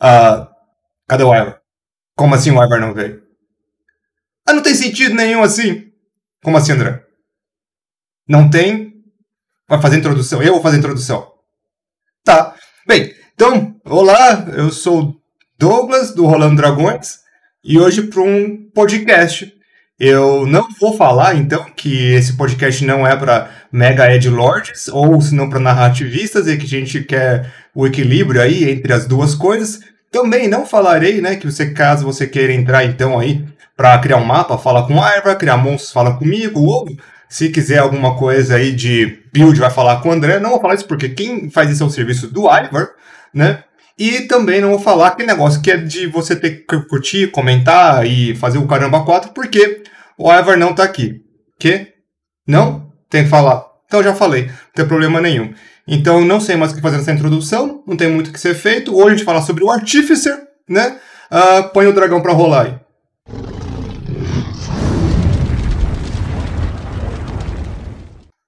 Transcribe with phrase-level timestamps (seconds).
[0.00, 0.48] Ah,
[1.08, 1.60] cadê o Ivar?
[2.16, 3.22] Como assim o Ivar não veio?
[4.46, 5.92] Ah, não tem sentido nenhum assim.
[6.42, 7.04] Como assim, André?
[8.28, 9.02] Não tem?
[9.68, 10.42] Vai fazer introdução?
[10.42, 11.32] Eu vou fazer introdução.
[12.24, 12.54] Tá.
[12.86, 15.14] Bem, então, olá, eu sou
[15.58, 17.18] Douglas, do Rolando Dragões,
[17.64, 19.52] e hoje para um podcast.
[19.98, 25.20] Eu não vou falar, então, que esse podcast não é para mega ed lords, ou
[25.20, 29.34] se não para narrativistas, e que a gente quer o equilíbrio aí entre as duas
[29.34, 29.80] coisas.
[30.10, 33.44] Também não falarei, né, que você, caso você queira entrar, então, aí,
[33.76, 36.86] para criar um mapa, fala com a Ivor, criar monstros, fala comigo, ou
[37.28, 40.38] se quiser alguma coisa aí de build, vai falar com o André.
[40.38, 42.90] Não vou falar isso porque quem faz isso é o serviço do Ivor,
[43.34, 43.64] né?
[43.98, 48.06] E também não vou falar aquele negócio que é de você ter que curtir, comentar
[48.06, 49.82] e fazer o caramba 4, porque
[50.16, 51.20] o Ivor não tá aqui.
[51.58, 51.94] Que?
[52.46, 52.92] Não?
[53.10, 53.66] Tem que falar.
[53.86, 55.52] Então já falei, não tem problema nenhum.
[55.86, 58.54] Então não sei mais o que fazer nessa introdução, não tem muito o que ser
[58.54, 58.94] feito.
[58.94, 60.38] Hoje a gente fala sobre o Artificer,
[60.68, 60.98] né?
[61.32, 62.74] Uh, põe o dragão pra rolar aí.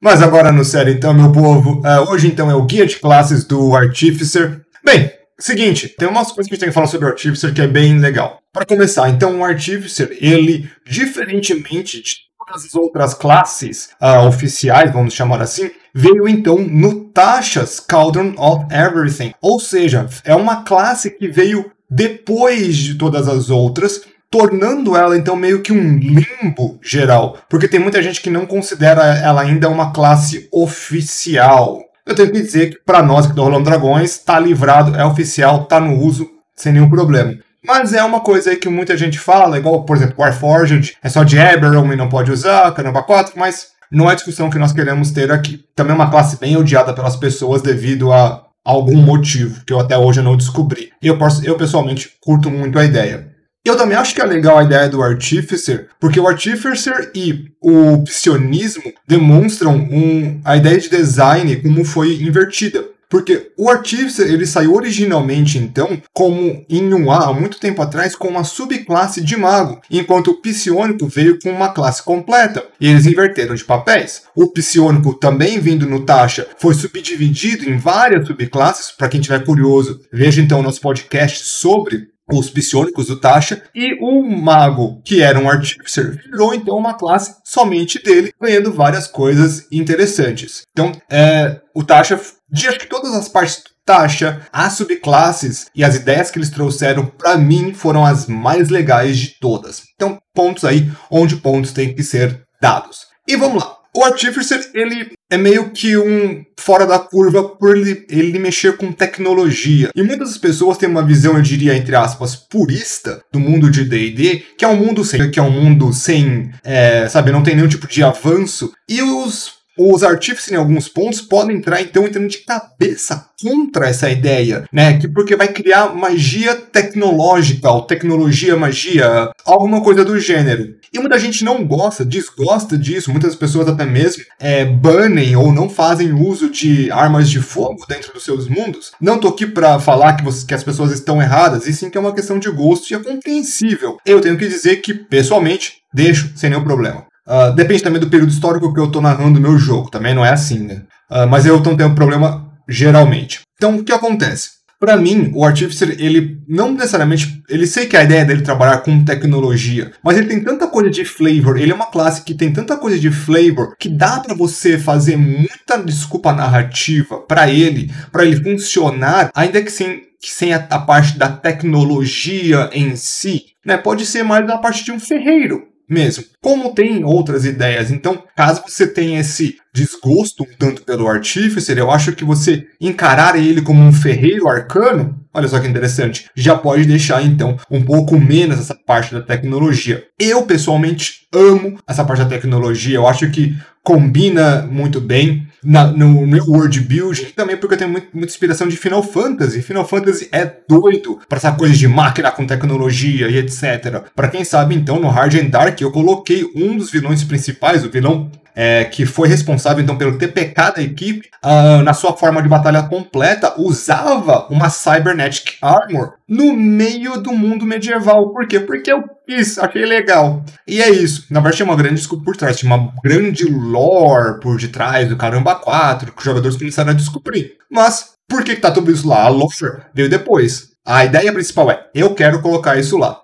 [0.01, 1.81] Mas agora no sério, então, meu povo.
[1.81, 4.63] Uh, hoje, então, é o guia de classes do Artificer.
[4.83, 7.63] Bem, Seguinte, tem umas coisas que a gente tem que falar sobre o Artificer que
[7.63, 8.41] é bem legal.
[8.53, 15.15] Para começar, então o Artificer, ele, diferentemente de todas as outras classes uh, oficiais, vamos
[15.15, 19.33] chamar assim, veio então no Tasha's Cauldron of Everything.
[19.41, 25.35] Ou seja, é uma classe que veio depois de todas as outras, tornando ela então
[25.35, 29.93] meio que um limbo geral, porque tem muita gente que não considera ela ainda uma
[29.93, 34.97] classe oficial eu tenho que dizer que para nós que do Rolando Dragões, tá livrado,
[34.97, 37.35] é oficial, tá no uso, sem nenhum problema.
[37.65, 41.23] Mas é uma coisa aí que muita gente fala, igual, por exemplo, Warforged, é só
[41.23, 45.11] de Eberron e não pode usar, Caramba 4, mas não é discussão que nós queremos
[45.11, 45.65] ter aqui.
[45.75, 49.97] Também é uma classe bem odiada pelas pessoas devido a algum motivo que eu até
[49.99, 50.91] hoje não descobri.
[51.03, 53.30] Eu, eu pessoalmente curto muito a ideia.
[53.63, 58.03] Eu também acho que é legal a ideia do Artificer, porque o Artificer e o
[58.05, 62.89] Psionismo demonstram um, a ideia de design como foi invertida.
[63.11, 68.15] Porque o Artificer ele saiu originalmente, então, como em um A, há muito tempo atrás,
[68.15, 72.65] com uma subclasse de mago, enquanto o Psionico veio com uma classe completa.
[72.81, 74.23] E eles inverteram de papéis.
[74.33, 78.93] O Psionico, também vindo no Tasha, foi subdividido em várias subclasses.
[78.93, 84.23] Para quem tiver curioso, veja então nosso podcast sobre os psionicos do Tasha, e o
[84.23, 90.63] mago, que era um artificer, virou então uma classe somente dele, ganhando várias coisas interessantes.
[90.73, 92.21] Então, é, o Tasha,
[92.51, 96.51] de acho que todas as partes do Tasha, as subclasses e as ideias que eles
[96.51, 99.83] trouxeram para mim foram as mais legais de todas.
[99.95, 103.07] Então, pontos aí onde pontos têm que ser dados.
[103.27, 103.80] E vamos lá.
[103.95, 108.93] O Artificer, ele é meio que um fora da curva por ele, ele mexer com
[108.93, 109.91] tecnologia.
[109.95, 114.45] E muitas pessoas têm uma visão, eu diria, entre aspas, purista do mundo de D&D,
[114.57, 117.69] que é um mundo sem, que é um mundo sem, é, sabe, não tem nenhum
[117.69, 118.73] tipo de avanço.
[118.89, 124.11] E os os artífices em alguns pontos podem entrar então entrando de cabeça contra essa
[124.11, 124.99] ideia, né?
[124.99, 130.75] Que porque vai criar magia tecnológica, ou tecnologia magia, alguma coisa do gênero.
[130.93, 133.11] E muita gente não gosta, desgosta disso.
[133.11, 138.13] Muitas pessoas até mesmo é, banem ou não fazem uso de armas de fogo dentro
[138.13, 138.93] dos seus mundos.
[139.01, 141.97] Não tô aqui para falar que, você, que as pessoas estão erradas, e sim que
[141.97, 143.99] é uma questão de gosto e é compreensível.
[144.05, 147.10] Eu tenho que dizer que, pessoalmente, deixo sem nenhum problema.
[147.31, 150.27] Uh, depende também do período histórico que eu estou narrando o meu jogo, também não
[150.27, 150.83] é assim, né?
[151.09, 153.43] Uh, mas eu não tenho problema geralmente.
[153.55, 154.49] Então, o que acontece?
[154.81, 157.41] Para mim, o Artificer, ele não necessariamente.
[157.49, 160.91] Ele sei que a ideia dele é trabalhar com tecnologia, mas ele tem tanta coisa
[160.91, 164.35] de flavor, ele é uma classe que tem tanta coisa de flavor que dá para
[164.35, 170.53] você fazer muita desculpa narrativa para ele, para ele funcionar, ainda que sem, que sem
[170.53, 173.45] a, a parte da tecnologia em si.
[173.65, 173.77] Né?
[173.77, 176.25] Pode ser mais da parte de um ferreiro mesmo.
[176.41, 177.91] Como tem outras ideias.
[177.91, 183.37] Então, caso você tenha esse desgosto um tanto pelo Artificer, eu acho que você encarar
[183.37, 188.19] ele como um ferreiro arcano, olha só que interessante, já pode deixar então um pouco
[188.19, 190.05] menos essa parte da tecnologia.
[190.19, 196.27] Eu pessoalmente amo essa parte da tecnologia, eu acho que combina muito bem na, no
[196.27, 199.63] meu world building, também porque eu tenho muito, muita inspiração de Final Fantasy.
[199.63, 204.05] Final Fantasy é doido para essa coisa de máquina com tecnologia e etc.
[204.15, 207.91] Para quem sabe, então, no Hard and Dark eu coloquei um dos vilões principais, o
[207.91, 212.49] vilão é, que foi responsável então pelo TPK da equipe, uh, na sua forma de
[212.49, 218.33] batalha completa, usava uma Cybernetic Armor no meio do mundo medieval.
[218.33, 218.61] Por quê?
[218.61, 220.45] Porque eu quis, achei legal.
[220.67, 221.27] E é isso.
[221.31, 225.17] Na verdade, tinha uma grande desculpa por trás, tinha uma grande lore por detrás do
[225.17, 227.55] Caramba 4, que os jogadores começaram a descobrir.
[227.71, 229.25] Mas, por que, que tá tudo isso lá?
[229.25, 229.51] A lore
[229.93, 230.71] veio depois.
[230.87, 233.21] A ideia principal é, eu quero colocar isso lá.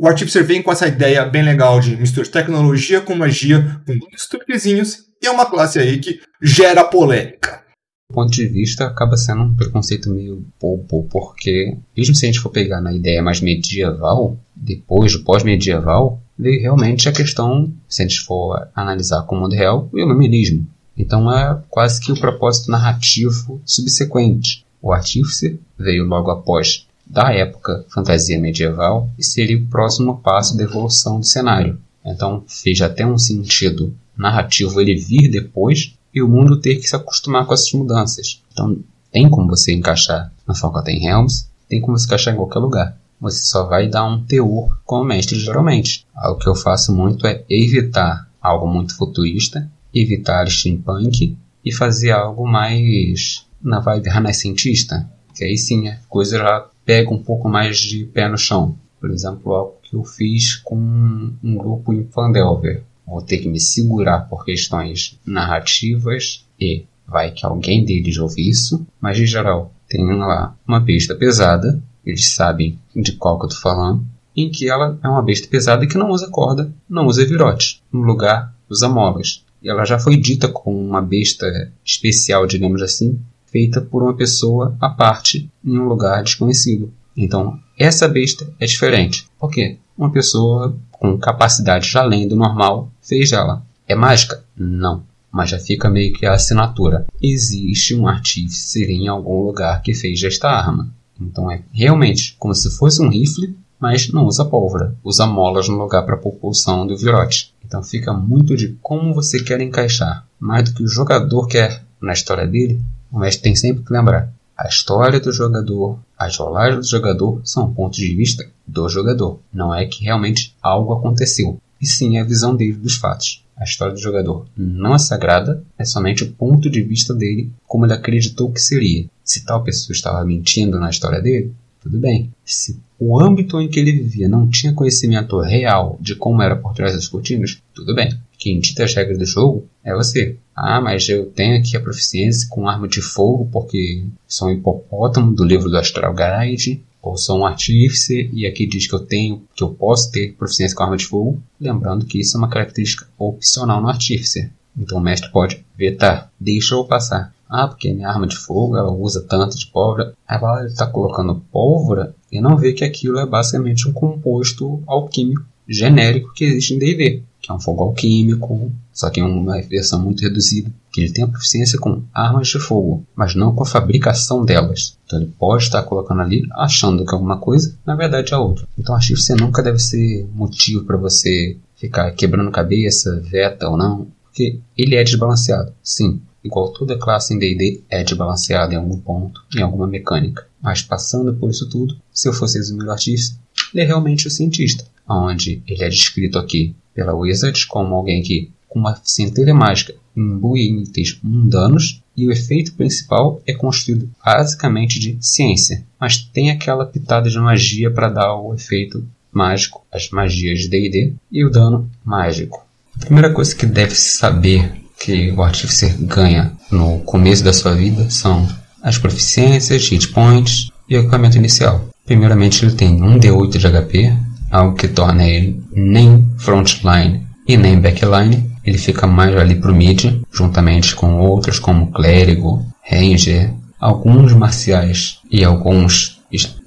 [0.00, 4.28] O Artificer vem com essa ideia bem legal de mistura tecnologia com magia, com vários
[4.28, 7.64] truquezinhos, e é uma classe aí que gera polêmica.
[8.08, 12.38] Do ponto de vista, acaba sendo um preconceito meio bobo, porque, mesmo se a gente
[12.38, 18.06] for pegar na ideia mais medieval, depois do pós-medieval, veio realmente a questão, se a
[18.06, 20.64] gente for analisar com o mundo real, o iluminismo.
[20.96, 24.64] Então é quase que o propósito narrativo subsequente.
[24.80, 30.64] O artífice veio logo após da época fantasia medieval e seria o próximo passo da
[30.64, 31.80] evolução do cenário.
[32.04, 36.96] Então fez até um sentido narrativo ele vir depois e o mundo ter que se
[36.96, 38.42] acostumar com essas mudanças.
[38.52, 38.78] Então
[39.10, 42.98] tem como você encaixar na Forgotten Realms, tem como você encaixar em qualquer lugar.
[43.20, 46.06] Você só vai dar um teor como mestre geralmente.
[46.14, 52.46] O que eu faço muito é evitar algo muito futurista, evitar steampunk e fazer algo
[52.46, 55.08] mais na vibe renascentista.
[55.34, 58.74] Que aí sim a coisa já pega um pouco mais de pé no chão.
[58.98, 62.82] Por exemplo, algo que eu fiz com um grupo em Fandelver.
[63.06, 68.86] Vou ter que me segurar por questões narrativas e vai que alguém deles ouve isso,
[68.98, 73.56] mas em geral tem lá uma besta pesada, eles sabem de qual que eu tô
[73.56, 74.02] falando,
[74.34, 78.00] em que ela é uma besta pesada que não usa corda, não usa virote, no
[78.00, 79.44] lugar usa molas.
[79.62, 83.20] E ela já foi dita como uma besta especial, digamos assim,
[83.50, 86.92] feita por uma pessoa à parte em um lugar desconhecido.
[87.16, 89.26] Então, essa besta é diferente.
[89.38, 89.78] Por quê?
[89.96, 93.62] Uma pessoa com capacidades além do normal fez ela.
[93.86, 94.44] É mágica?
[94.56, 95.02] Não.
[95.30, 97.06] Mas já fica meio que a assinatura.
[97.20, 100.90] Existe um artífice em algum lugar que fez esta arma.
[101.20, 104.94] Então é realmente como se fosse um rifle, mas não usa pólvora.
[105.02, 107.52] Usa molas no lugar para propulsão do virote.
[107.64, 110.26] Então fica muito de como você quer encaixar.
[110.38, 112.80] Mais do que o jogador quer na história dele,
[113.12, 114.32] mestre tem sempre que lembrar.
[114.56, 119.38] A história do jogador, as rolagens do jogador são pontos de vista do jogador.
[119.52, 123.44] Não é que realmente algo aconteceu, e sim a visão dele dos fatos.
[123.56, 127.86] A história do jogador não é sagrada, é somente o ponto de vista dele, como
[127.86, 129.08] ele acreditou que seria.
[129.24, 132.32] Se tal pessoa estava mentindo na história dele, tudo bem.
[132.44, 136.74] Se o âmbito em que ele vivia não tinha conhecimento real de como era por
[136.74, 138.16] trás das cortinas, tudo bem.
[138.38, 140.36] Quem dita as regras do jogo é você.
[140.54, 145.34] Ah, mas eu tenho aqui a proficiência com arma de fogo porque sou um hipopótamo
[145.34, 149.42] do livro do Astral Guide, ou sou um artífice e aqui diz que eu tenho,
[149.54, 151.42] que eu posso ter proficiência com arma de fogo.
[151.60, 154.50] Lembrando que isso é uma característica opcional no artífice.
[154.76, 157.34] Então o mestre pode vetar, deixa eu passar.
[157.48, 160.14] Ah, porque minha arma de fogo ela usa tanto de pólvora.
[160.26, 165.44] Aí ele está colocando pólvora e não vê que aquilo é basicamente um composto alquímico
[165.66, 169.98] genérico que existe em D&D, que é um fogo alquímico, só que em uma versão
[169.98, 173.66] muito reduzida, que ele tem a proficiência com armas de fogo, mas não com a
[173.66, 174.98] fabricação delas.
[175.06, 178.68] Então ele pode estar colocando ali, achando que é alguma coisa, na verdade é outra.
[178.78, 184.08] Então que você nunca deve ser motivo para você ficar quebrando cabeça, veta ou não,
[184.24, 186.20] porque ele é desbalanceado, sim.
[186.44, 190.46] Igual toda classe em D&D é desbalanceada em algum ponto, em alguma mecânica.
[190.62, 193.38] Mas passando por isso tudo, se eu fosse resumir o artista,
[193.72, 198.50] ele é realmente o cientista, onde ele é descrito aqui pela Wizards como alguém que,
[198.68, 205.16] com uma centelha mágica, imbui itens mundanos e o efeito principal é construído basicamente de
[205.20, 210.68] ciência, mas tem aquela pitada de magia para dar o efeito mágico, as magias de
[210.68, 212.66] D&D e o dano mágico.
[212.96, 217.72] A primeira coisa que deve se saber que o Artificer ganha no começo da sua
[217.72, 218.48] vida são
[218.82, 221.88] as proficiências, hit points e o equipamento inicial.
[222.04, 224.12] Primeiramente, ele tem um D8 de HP,
[224.50, 228.50] algo que torna ele nem frontline e nem backline.
[228.64, 235.44] Ele fica mais ali pro mid, juntamente com outros como clérigo, ranger, alguns marciais e
[235.44, 236.20] alguns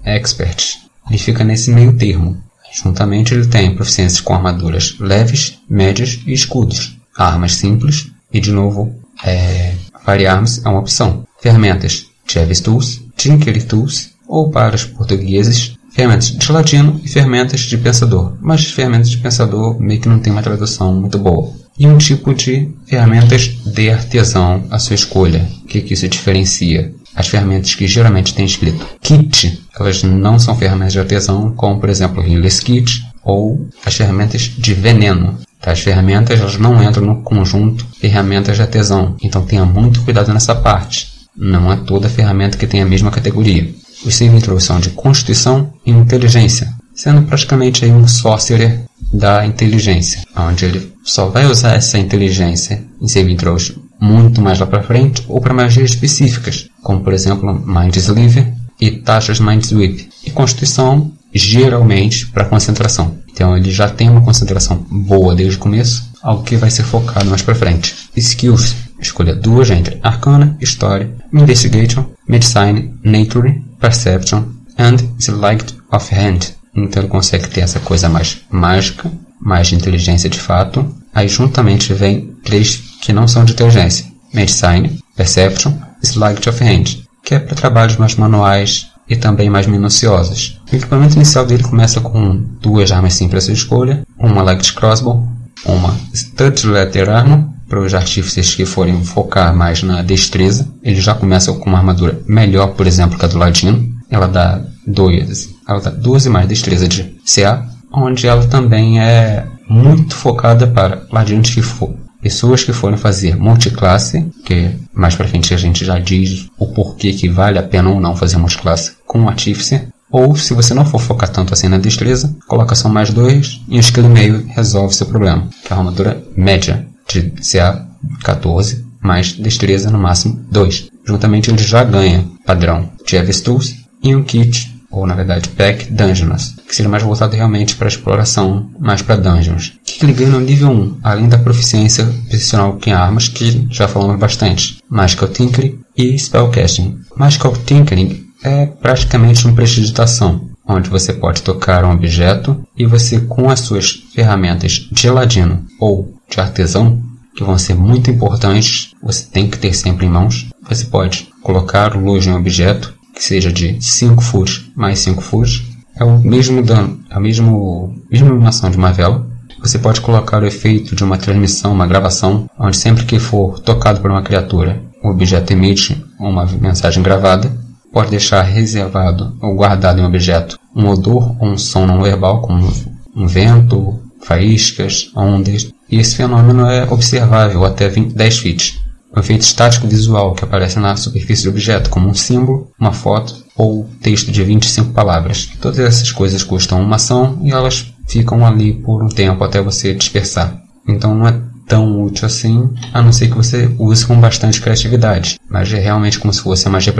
[0.05, 0.79] experts.
[1.07, 2.37] Ele fica nesse meio termo.
[2.73, 8.95] Juntamente ele tem proficiências com armaduras leves, médias e escudos, armas simples e de novo
[9.23, 9.75] é,
[10.07, 11.27] é uma opção.
[11.41, 17.77] Ferramentas Chavis Tools, Tinker Tools ou para os portugueses, ferramentas de latino e ferramentas de
[17.77, 21.51] pensador, mas ferramentas de pensador meio que não tem uma tradução muito boa.
[21.77, 25.47] E um tipo de ferramentas de artesão à sua escolha.
[25.63, 26.93] O que, que isso diferencia?
[27.15, 31.89] As ferramentas que geralmente têm escrito kit, elas não são ferramentas de artesão, como por
[31.89, 35.37] exemplo o Healer's Kit ou as ferramentas de veneno.
[35.61, 40.55] As ferramentas elas não entram no conjunto ferramentas de artesão, então tenha muito cuidado nessa
[40.55, 41.09] parte.
[41.35, 43.73] Não é toda ferramenta que tem a mesma categoria.
[44.05, 50.93] Os saving são de Constituição e Inteligência, sendo praticamente um sorcerer da inteligência, onde ele
[51.03, 55.53] só vai usar essa inteligência em saving throws muito mais lá para frente ou para
[55.53, 60.09] magias específicas, como por exemplo Mind Sleeve, e taxas Mindsweep.
[60.25, 63.15] E Constituição, geralmente, para concentração.
[63.31, 67.29] Então ele já tem uma concentração boa desde o começo, algo que vai ser focado
[67.29, 67.95] mais para frente.
[68.15, 74.45] Skills, escolha duas entre Arcana, História, Investigation, Medicine, Nature, Perception
[74.77, 76.39] and Select of Hand.
[76.75, 80.95] Então ele consegue ter essa coisa mais mágica, mais inteligência de fato.
[81.13, 84.05] Aí juntamente vem três que não são de inteligência.
[84.33, 89.67] Medicine, Perception e Select of Hand, que é para trabalhos mais manuais e também mais
[89.67, 90.61] minuciosos.
[90.71, 95.27] O equipamento inicial dele começa com duas armas simples de escolha, uma Light Crossbow,
[95.65, 100.67] uma Stud Letter Armor, para os artífices que forem focar mais na destreza.
[100.83, 103.89] Ele já começa com uma armadura melhor, por exemplo, que a do Ladino.
[104.09, 110.17] Ela dá 12, ela dá 12 mais destreza de CA, onde ela também é muito
[110.17, 115.57] focada para ladinos que for, pessoas que forem fazer multiclasse, que mais para frente a
[115.57, 119.87] gente já diz o porquê que vale a pena ou não fazer multiclasse com artífice,
[120.11, 123.77] ou se você não for focar tanto assim na destreza, coloca só mais dois e
[123.77, 127.87] um skill meio resolve seu problema, que é a armadura média de CA
[128.23, 130.89] 14 mais destreza no máximo 2.
[131.05, 136.55] Juntamente ele já ganha padrão de Tools e um kit ou na verdade Pack Dungeons,
[136.67, 139.73] que seria mais voltado realmente para exploração, mais para dungeons.
[139.79, 143.87] O que ele ganha no nível 1, além da proficiência profissional em armas, que já
[143.87, 146.99] falamos bastante, Magical Tinkering e Spellcasting.
[147.15, 153.49] Magical Tinkering é praticamente uma prestidigitação, onde você pode tocar um objeto e você com
[153.49, 157.01] as suas ferramentas de ladino ou de artesão,
[157.35, 161.95] que vão ser muito importantes, você tem que ter sempre em mãos, você pode colocar
[161.95, 165.63] luz em um objeto que seja de 5 furos mais 5 furos,
[165.95, 169.27] é o mesmo dano, é a mesmo, mesma iluminação de uma vela.
[169.59, 174.01] Você pode colocar o efeito de uma transmissão, uma gravação, onde sempre que for tocado
[174.01, 177.51] por uma criatura, o objeto emite uma mensagem gravada.
[177.91, 182.71] Pode deixar reservado ou guardado em objeto um odor ou um som não verbal, como
[183.15, 185.71] um vento, faíscas, ondas.
[185.89, 188.81] E esse fenômeno é observável até 20, 10 feet
[189.15, 193.43] um efeito estático visual que aparece na superfície do objeto, como um símbolo, uma foto
[193.57, 195.49] ou texto de 25 palavras.
[195.59, 199.93] Todas essas coisas custam uma ação e elas ficam ali por um tempo até você
[199.93, 200.61] dispersar.
[200.87, 205.39] Então não é tão útil assim, a não ser que você use com bastante criatividade.
[205.49, 206.93] Mas é realmente como se fosse uma magia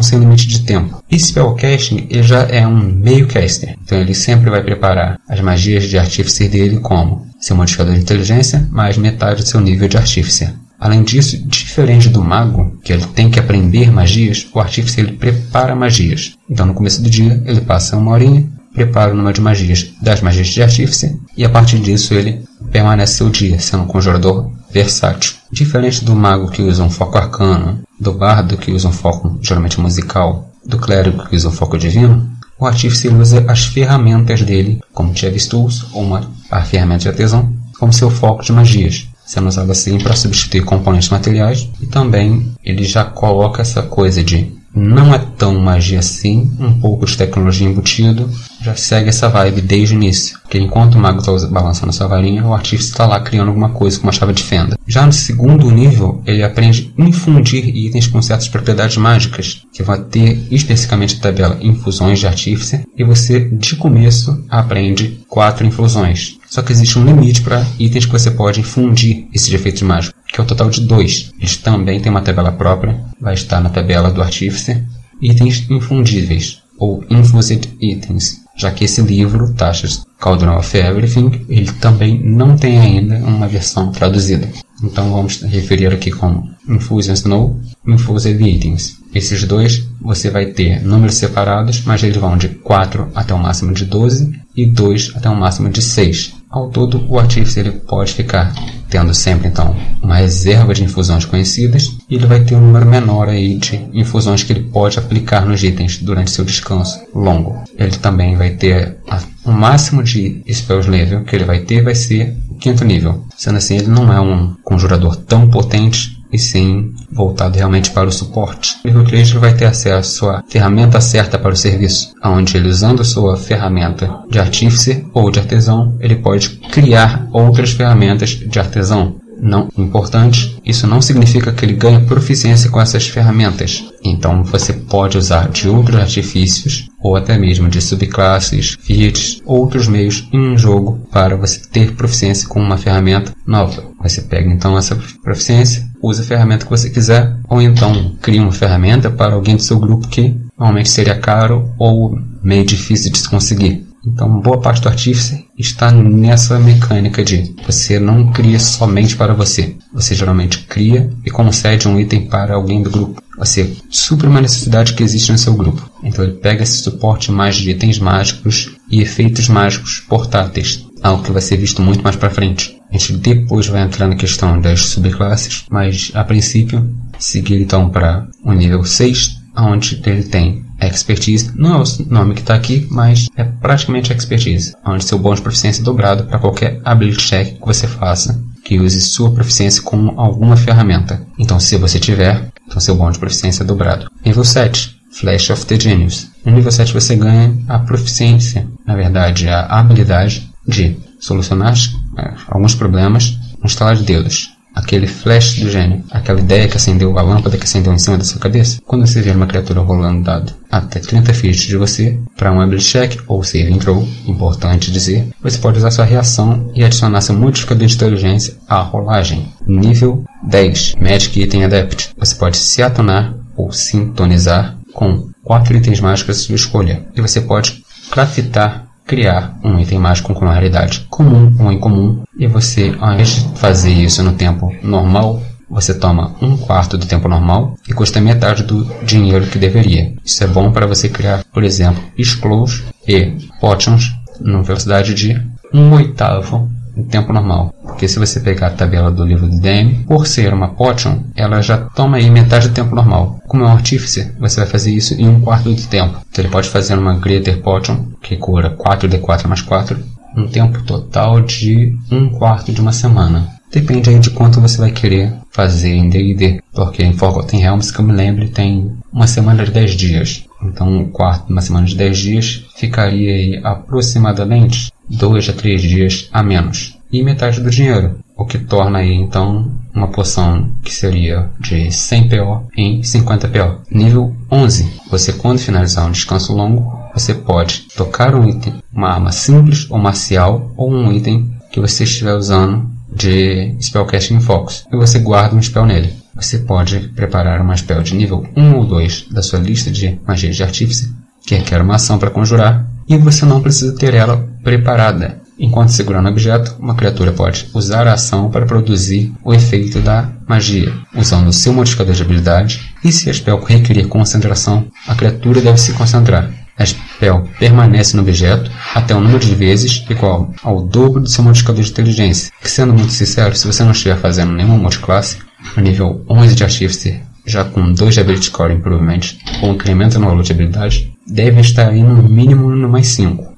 [0.00, 1.02] sem limite de tempo.
[1.10, 5.84] E Spellcasting ele já é um meio caster, então ele sempre vai preparar as magias
[5.84, 10.48] de artífice dele como seu modificador de inteligência mais metade do seu nível de artífice.
[10.80, 15.76] Além disso, diferente do mago, que ele tem que aprender magias, o artífice ele prepara
[15.76, 16.32] magias.
[16.48, 20.20] Então, no começo do dia, ele passa uma horinha, prepara o número de magias das
[20.20, 22.42] magias de artífice, e a partir disso ele
[22.74, 25.34] permanece seu dia, sendo um conjurador versátil.
[25.48, 29.78] Diferente do mago que usa um foco arcano, do bardo que usa um foco geralmente
[29.78, 32.28] musical, do clérigo que usa um foco divino,
[32.58, 37.54] o artífice usa as ferramentas dele, como Chavis Tools ou uma a ferramenta de artesão,
[37.78, 42.84] como seu foco de magias sendo usado assim para substituir componentes materiais e também ele
[42.84, 48.28] já coloca essa coisa de não é tão magia assim, um pouco de tecnologia embutido,
[48.60, 50.38] já segue essa vibe desde o início.
[50.42, 53.98] Porque enquanto o mago está balançando essa varinha, o artista está lá criando alguma coisa
[53.98, 54.78] com uma chave de fenda.
[54.86, 60.00] Já no segundo nível, ele aprende a infundir itens com certas propriedades mágicas, que vai
[60.00, 66.38] ter especificamente a tabela infusões de artífice, e você de começo aprende quatro infusões.
[66.48, 70.40] Só que existe um limite para itens que você pode infundir esses efeitos mágicos que
[70.40, 71.30] é o total de dois.
[71.38, 74.82] Eles também têm uma tabela própria, vai estar na tabela do artífice.
[75.22, 82.20] Itens infundíveis, ou Infused Items, já que esse livro, Taxas Cauldron of Everything, ele também
[82.20, 84.48] não tem ainda uma versão traduzida.
[84.82, 88.96] Então vamos referir aqui como Infusion Snow, Infused Items.
[89.14, 93.72] Esses dois você vai ter números separados, mas eles vão de 4 até o máximo
[93.72, 96.34] de 12 e 2 até o máximo de 6.
[96.50, 98.52] Ao todo, o artífice ele pode ficar
[98.94, 103.28] tendo sempre então uma reserva de infusões conhecidas e ele vai ter um número menor
[103.28, 107.64] aí de infusões que ele pode aplicar nos itens durante seu descanso longo.
[107.76, 111.96] Ele também vai ter a, o máximo de spells level que ele vai ter vai
[111.96, 113.24] ser o quinto nível.
[113.36, 118.12] Sendo assim, ele não é um conjurador tão potente e sim voltado realmente para o
[118.12, 118.74] suporte.
[118.84, 123.04] O nível 3 vai ter acesso à ferramenta certa para o serviço, onde ele usando
[123.04, 129.68] sua ferramenta de artífice ou de artesão, ele pode criar outras ferramentas de artesão não
[129.76, 133.84] importante, isso não significa que ele ganhe proficiência com essas ferramentas.
[134.02, 140.26] Então você pode usar de outros artifícios ou até mesmo de subclasses, feats, outros meios
[140.32, 143.84] em um jogo para você ter proficiência com uma ferramenta nova.
[144.02, 148.52] Você pega então essa proficiência, usa a ferramenta que você quiser, ou então cria uma
[148.52, 153.28] ferramenta para alguém do seu grupo que normalmente seria caro ou meio difícil de se
[153.28, 153.86] conseguir.
[154.06, 159.76] Então, boa parte do Artífice está nessa mecânica de você não cria somente para você.
[159.94, 163.22] Você geralmente cria e concede um item para alguém do grupo.
[163.38, 165.90] Você supre uma necessidade que existe no seu grupo.
[166.02, 170.84] Então, ele pega esse suporte mais de itens mágicos e efeitos mágicos portáteis.
[171.02, 172.73] Algo que vai ser visto muito mais para frente.
[172.90, 176.88] A gente depois vai entrar na questão das subclasses, mas a princípio,
[177.18, 182.40] seguir então para o nível 6, onde ele tem Expertise não é o nome que
[182.40, 186.80] está aqui, mas é praticamente Expertise, onde seu bônus de proficiência é dobrado para qualquer
[186.84, 191.20] ability check que você faça que use sua proficiência com alguma ferramenta.
[191.38, 194.10] Então, se você tiver, então seu bônus de proficiência é dobrado.
[194.24, 196.28] Nível 7, Flash of the Genius.
[196.44, 201.74] No nível 7 você ganha a proficiência, na verdade, a habilidade de solucionar
[202.18, 207.16] é, alguns problemas no estalar de dedos aquele flash do gênio, aquela ideia que acendeu,
[207.16, 210.24] a lâmpada que acendeu em cima da sua cabeça, quando você vê uma criatura rolando
[210.24, 215.28] dado até 30 feet de você, para um ability check ou saving throw, importante dizer,
[215.40, 219.48] você pode usar sua reação e adicionar seu modificador de inteligência à rolagem.
[219.66, 222.10] Nível 10, Magic Item Adept.
[222.18, 227.40] Você pode se atonar ou sintonizar com quatro itens mágicos de sua escolha, e você
[227.40, 233.30] pode craftar criar um item mágico com raridade comum ou incomum, e você, ao invés
[233.30, 238.20] de fazer isso no tempo normal, você toma um quarto do tempo normal e custa
[238.20, 240.14] metade do dinheiro que deveria.
[240.24, 245.40] Isso é bom para você criar, por exemplo, Scrolls e Potions numa velocidade de
[245.72, 247.74] um oitavo em tempo normal.
[247.82, 251.60] Porque se você pegar a tabela do livro do DM, por ser uma potion, ela
[251.60, 253.40] já toma aí metade do tempo normal.
[253.46, 256.18] Como é um artífice, você vai fazer isso em um quarto do tempo.
[256.30, 259.98] Então ele pode fazer uma Greater Potion, que cura 4d4 mais 4,
[260.36, 263.48] um tempo total de um quarto de uma semana.
[263.74, 267.98] Depende aí de quanto você vai querer fazer em D&D, porque em Forgotten Realms, que
[267.98, 270.44] eu me lembro, tem uma semana de 10 dias.
[270.62, 275.82] Então, um quarto de uma semana de 10 dias ficaria aí aproximadamente 2 a 3
[275.82, 276.98] dias a menos.
[277.12, 282.28] E metade do dinheiro, o que torna aí então uma poção que seria de 100
[282.28, 283.80] PO em 50 PO.
[283.90, 284.90] Nível 11.
[285.10, 289.98] Você quando finalizar um descanso longo, você pode tocar um item, uma arma simples ou
[289.98, 295.62] marcial ou um item que você estiver usando de Spellcasting Focus e você guarda um
[295.62, 296.12] spell nele.
[296.34, 300.56] Você pode preparar uma spell de nível 1 ou 2 da sua lista de magias
[300.56, 301.14] de artífice,
[301.46, 305.42] que requer uma ação para conjurar, e você não precisa ter ela preparada.
[305.58, 310.28] Enquanto segurando o objeto, uma criatura pode usar a ação para produzir o efeito da
[310.48, 315.60] magia, usando o seu modificador de habilidade, e se a spell requerer concentração, a criatura
[315.60, 316.50] deve se concentrar.
[316.76, 321.44] A spell permanece no objeto até um número de vezes igual ao dobro do seu
[321.44, 322.50] modificador de inteligência.
[322.60, 325.38] Que sendo muito sincero, se você não estiver fazendo nenhuma multiclasse,
[325.76, 329.20] no nível 11 de Artificer, já com 2 de Ability Score Improvement,
[329.62, 333.54] ou incremento no valor de habilidade, deve estar aí no mínimo no mais 5.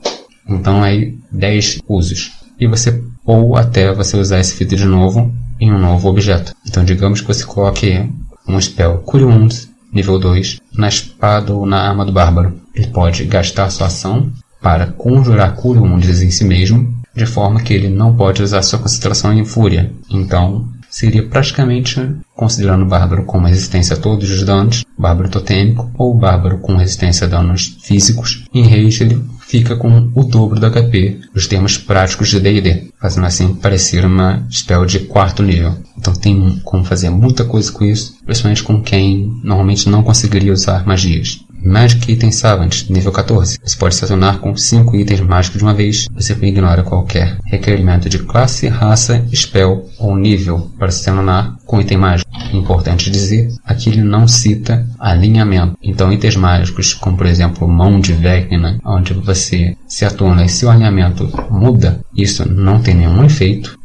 [0.48, 2.32] Então aí 10 usos.
[2.58, 6.54] E você, ou até você usar esse feito de novo em um novo objeto.
[6.66, 8.08] Então digamos que você coloque
[8.46, 12.60] um spell Cure Wounds, nível 2, na espada ou na arma do bárbaro.
[12.74, 17.72] Ele pode gastar sua ação para conjurar Cure Wounds em si mesmo, de forma que
[17.72, 19.90] ele não pode usar sua concentração em fúria.
[20.10, 22.00] Então, seria praticamente
[22.34, 27.26] considerando o bárbaro com resistência a todos os danos, bárbaro totêmico, ou bárbaro com resistência
[27.26, 28.44] a danos físicos.
[28.52, 33.26] Em rage ele fica com o dobro do HP, os termos práticos de D&D, fazendo
[33.26, 35.76] assim parecer uma spell de quarto nível.
[35.96, 40.86] Então tem como fazer muita coisa com isso, principalmente com quem normalmente não conseguiria usar
[40.86, 41.46] magias.
[41.66, 43.58] Magic Item Savant, nível 14.
[43.64, 44.06] Você pode se
[44.40, 46.06] com 5 itens mágicos de uma vez.
[46.14, 51.98] Você ignora qualquer requerimento de classe, raça, spell ou nível para se acionar com item
[51.98, 52.30] mágico.
[52.52, 55.76] Importante dizer, aqui ele não cita alinhamento.
[55.82, 60.70] Então itens mágicos, como por exemplo mão de Vecna, onde você se atona e seu
[60.70, 63.78] alinhamento muda, isso não tem nenhum efeito.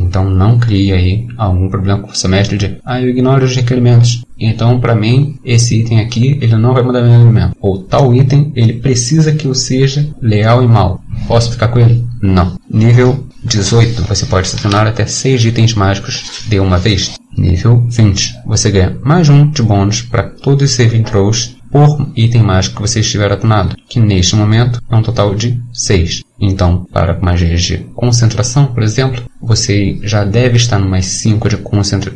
[0.00, 3.54] Então não crie aí algum problema com o seu mestre de ah, eu ignoro os
[3.54, 4.22] requerimentos.
[4.38, 7.56] Então, para mim, esse item aqui, ele não vai mudar meu alinhamento.
[7.60, 11.00] Ou tal item, ele precisa que eu seja leal e mal.
[11.26, 12.04] Posso ficar com ele?
[12.20, 12.56] Não.
[12.70, 17.14] Nível 18, você pode selecionar até 6 itens mágicos de uma vez.
[17.36, 22.42] Nível 20, você ganha mais um de bônus para todos os saving throws por item
[22.42, 26.22] mágico que você estiver atunado, que neste momento é um total de 6.
[26.40, 31.56] Então, para magias de concentração, por exemplo, você já deve estar no mais 5 de,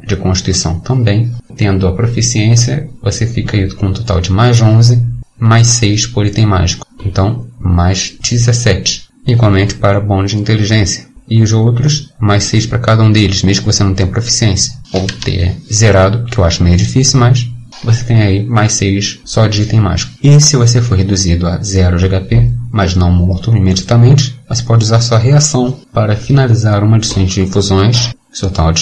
[0.07, 1.31] de constituição também.
[1.57, 5.03] Tendo a proficiência, você fica com um total de mais 11,
[5.39, 6.87] mais 6 por item mágico.
[7.05, 9.05] Então, mais 17.
[9.27, 11.10] Igualmente para bônus de inteligência.
[11.31, 14.75] E os outros, mais 6 para cada um deles, mesmo que você não tenha proficiência.
[14.93, 17.49] Ou ter zerado, que eu acho meio difícil, mas
[17.85, 20.13] você tem aí mais 6 só de item mágico.
[20.23, 24.85] E se você for reduzido a 0 de HP, mas não morto imediatamente, você pode
[24.85, 28.81] usar sua reação para finalizar uma de suas infusões, total de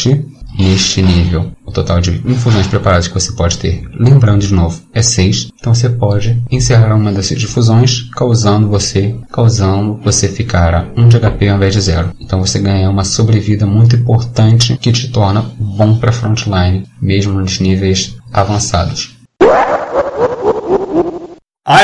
[0.59, 1.53] neste nível.
[1.65, 5.51] O total de infusões preparadas que você pode ter, lembrando de novo, é 6.
[5.59, 11.21] Então você pode encerrar uma dessas difusões, causando você, causando você ficar a 1 de
[11.21, 12.13] HP ao invés de 0.
[12.21, 17.61] Então você ganha uma sobrevida muito importante que te torna bom para frontline, mesmo nos
[17.61, 19.17] níveis avançados.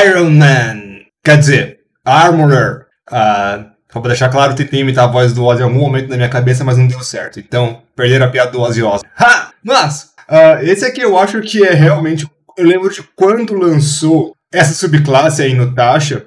[0.03, 0.81] Iron Man,
[1.23, 2.85] quer dizer, Armorer.
[3.11, 6.17] Uh, só pra deixar claro, tentei imitar a voz do Ozzy em algum momento na
[6.17, 7.39] minha cabeça, mas não deu certo.
[7.39, 9.05] Então, perderam a piada do Ozzy Ozzy.
[9.17, 9.51] Ha!
[9.63, 12.27] Mas, uh, esse aqui eu acho que é realmente...
[12.57, 16.25] Eu lembro de quando lançou essa subclasse aí no Tasha,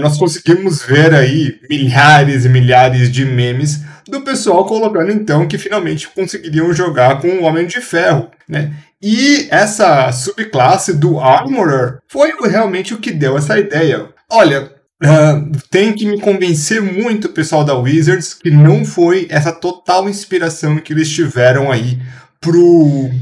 [0.00, 6.08] nós conseguimos ver aí milhares e milhares de memes do pessoal colocando então que finalmente
[6.08, 8.72] conseguiriam jogar com o Homem de Ferro, né?
[9.02, 14.08] E essa subclasse do Armorer foi realmente o que deu essa ideia.
[14.30, 14.70] Olha,
[15.02, 20.78] Uh, tem que me convencer muito pessoal da Wizards que não foi essa total inspiração
[20.78, 21.98] que eles tiveram aí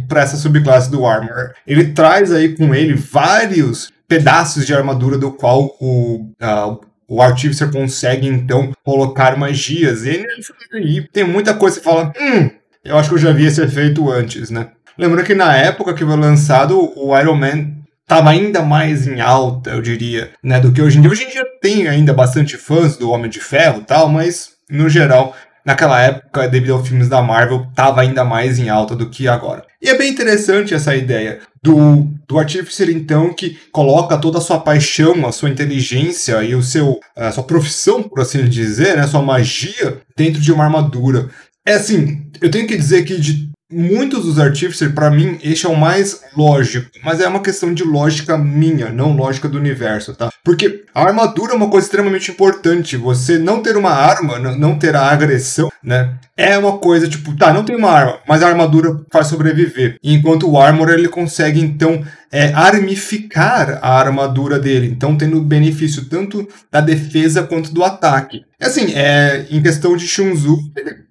[0.08, 1.52] para essa subclasse do Armor.
[1.66, 7.70] Ele traz aí com ele vários pedaços de armadura do qual o, uh, o Artificer
[7.70, 10.04] consegue então colocar magias.
[10.04, 10.26] E
[10.72, 12.50] ele tem muita coisa que fala, hum,
[12.84, 14.68] eu acho que eu já vi esse efeito antes, né?
[14.98, 17.79] Lembrando que na época que foi lançado, o Iron Man
[18.10, 21.10] estava ainda mais em alta, eu diria, né, do que hoje em dia.
[21.12, 25.36] Hoje em dia tem ainda bastante fãs do Homem de Ferro tal, mas no geral,
[25.64, 29.64] naquela época, devido aos filmes da Marvel, estava ainda mais em alta do que agora.
[29.80, 34.58] E é bem interessante essa ideia do, do Artificer, então, que coloca toda a sua
[34.58, 39.22] paixão, a sua inteligência e o seu, a sua profissão, por assim dizer, né, sua
[39.22, 41.28] magia dentro de uma armadura.
[41.64, 45.68] É assim, eu tenho que dizer que de muitos dos Artificer, para mim, este é
[45.68, 46.90] o mais lógico.
[47.04, 50.30] Mas é uma questão de lógica minha, não lógica do universo, tá?
[50.44, 52.96] Porque a armadura é uma coisa extremamente importante.
[52.96, 56.16] Você não ter uma arma, não ter a agressão, né?
[56.36, 59.96] É uma coisa tipo, tá, não tem uma arma, mas a armadura faz sobreviver.
[60.02, 62.02] Enquanto o Armor ele consegue então
[62.32, 68.42] é, armificar a armadura dele, então tendo benefício tanto da defesa quanto do ataque.
[68.60, 70.56] Assim, é, em questão de Shunzu,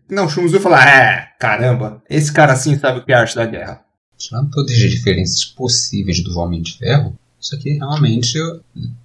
[0.10, 3.46] não, Shunzu fala, é, caramba, esse cara assim sabe o que é a arte da
[3.46, 3.82] guerra.
[4.18, 8.38] Tirando todas as diferenças possíveis do Homem de Ferro, isso aqui realmente,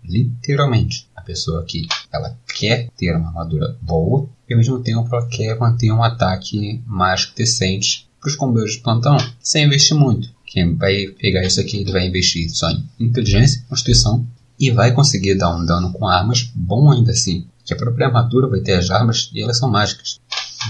[0.05, 5.27] literalmente, a pessoa que ela quer ter uma armadura boa e ao mesmo tempo ela
[5.27, 10.29] quer manter um ataque mais decente para os comboios de plantão, sem investir muito.
[10.47, 14.27] Quem vai pegar isso aqui, ele vai investir só em inteligência, constituição
[14.59, 17.47] e vai conseguir dar um dano com armas bom ainda assim.
[17.65, 20.21] Que a própria armadura vai ter as armas e elas são mágicas.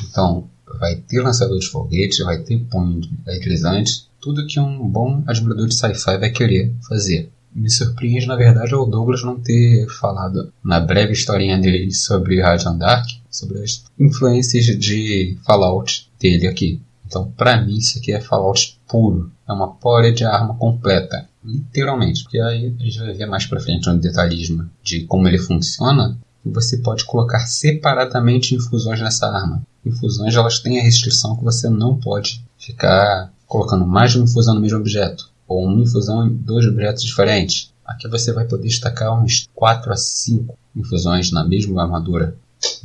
[0.02, 5.68] Então, vai ter lançador de foguete, vai ter punho eletrizante, tudo que um bom admirador
[5.68, 7.30] de sci-fi vai querer fazer.
[7.54, 12.78] Me surpreende, na verdade, o Douglas não ter falado na breve historinha dele sobre Radiant
[12.78, 16.80] Dark, sobre as influências de Fallout dele aqui.
[17.06, 19.30] Então, para mim, isso aqui é Fallout puro.
[19.48, 21.28] É uma pole de arma completa.
[21.44, 22.24] Literalmente.
[22.24, 26.18] Porque aí a gente vai ver mais pra frente um detalhismo de como ele funciona.
[26.44, 31.68] E você pode colocar separadamente infusões nessa arma infusões elas têm a restrição que você
[31.68, 36.34] não pode ficar colocando mais de uma infusão no mesmo objeto, ou uma infusão em
[36.34, 37.72] dois objetos diferentes.
[37.84, 42.36] Aqui você vai poder destacar uns 4 a 5 infusões na mesma armadura.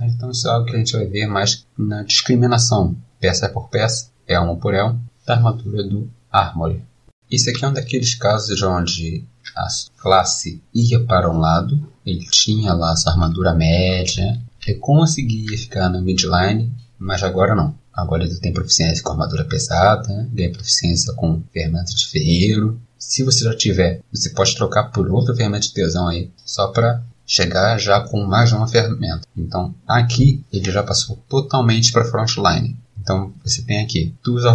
[0.01, 4.09] Então isso é algo que a gente vai ver mais na discriminação, peça por peça,
[4.27, 6.83] elmo por elmo, da armadura do Armory.
[7.31, 9.23] Esse aqui é um daqueles casos onde
[9.55, 15.89] a classe ia para um lado, ele tinha lá essa armadura média, e conseguia ficar
[15.89, 17.73] na midline mas agora não.
[17.93, 22.79] Agora ele tem proficiência com armadura pesada, ganha proficiência com ferramenta de ferreiro.
[22.97, 27.01] Se você já tiver, você pode trocar por outra ferramenta de tesão aí, só para
[27.25, 29.21] chegar já com mais uma ferramenta.
[29.35, 32.75] Então aqui ele já passou totalmente para frontline.
[32.99, 34.45] Então você tem aqui Tools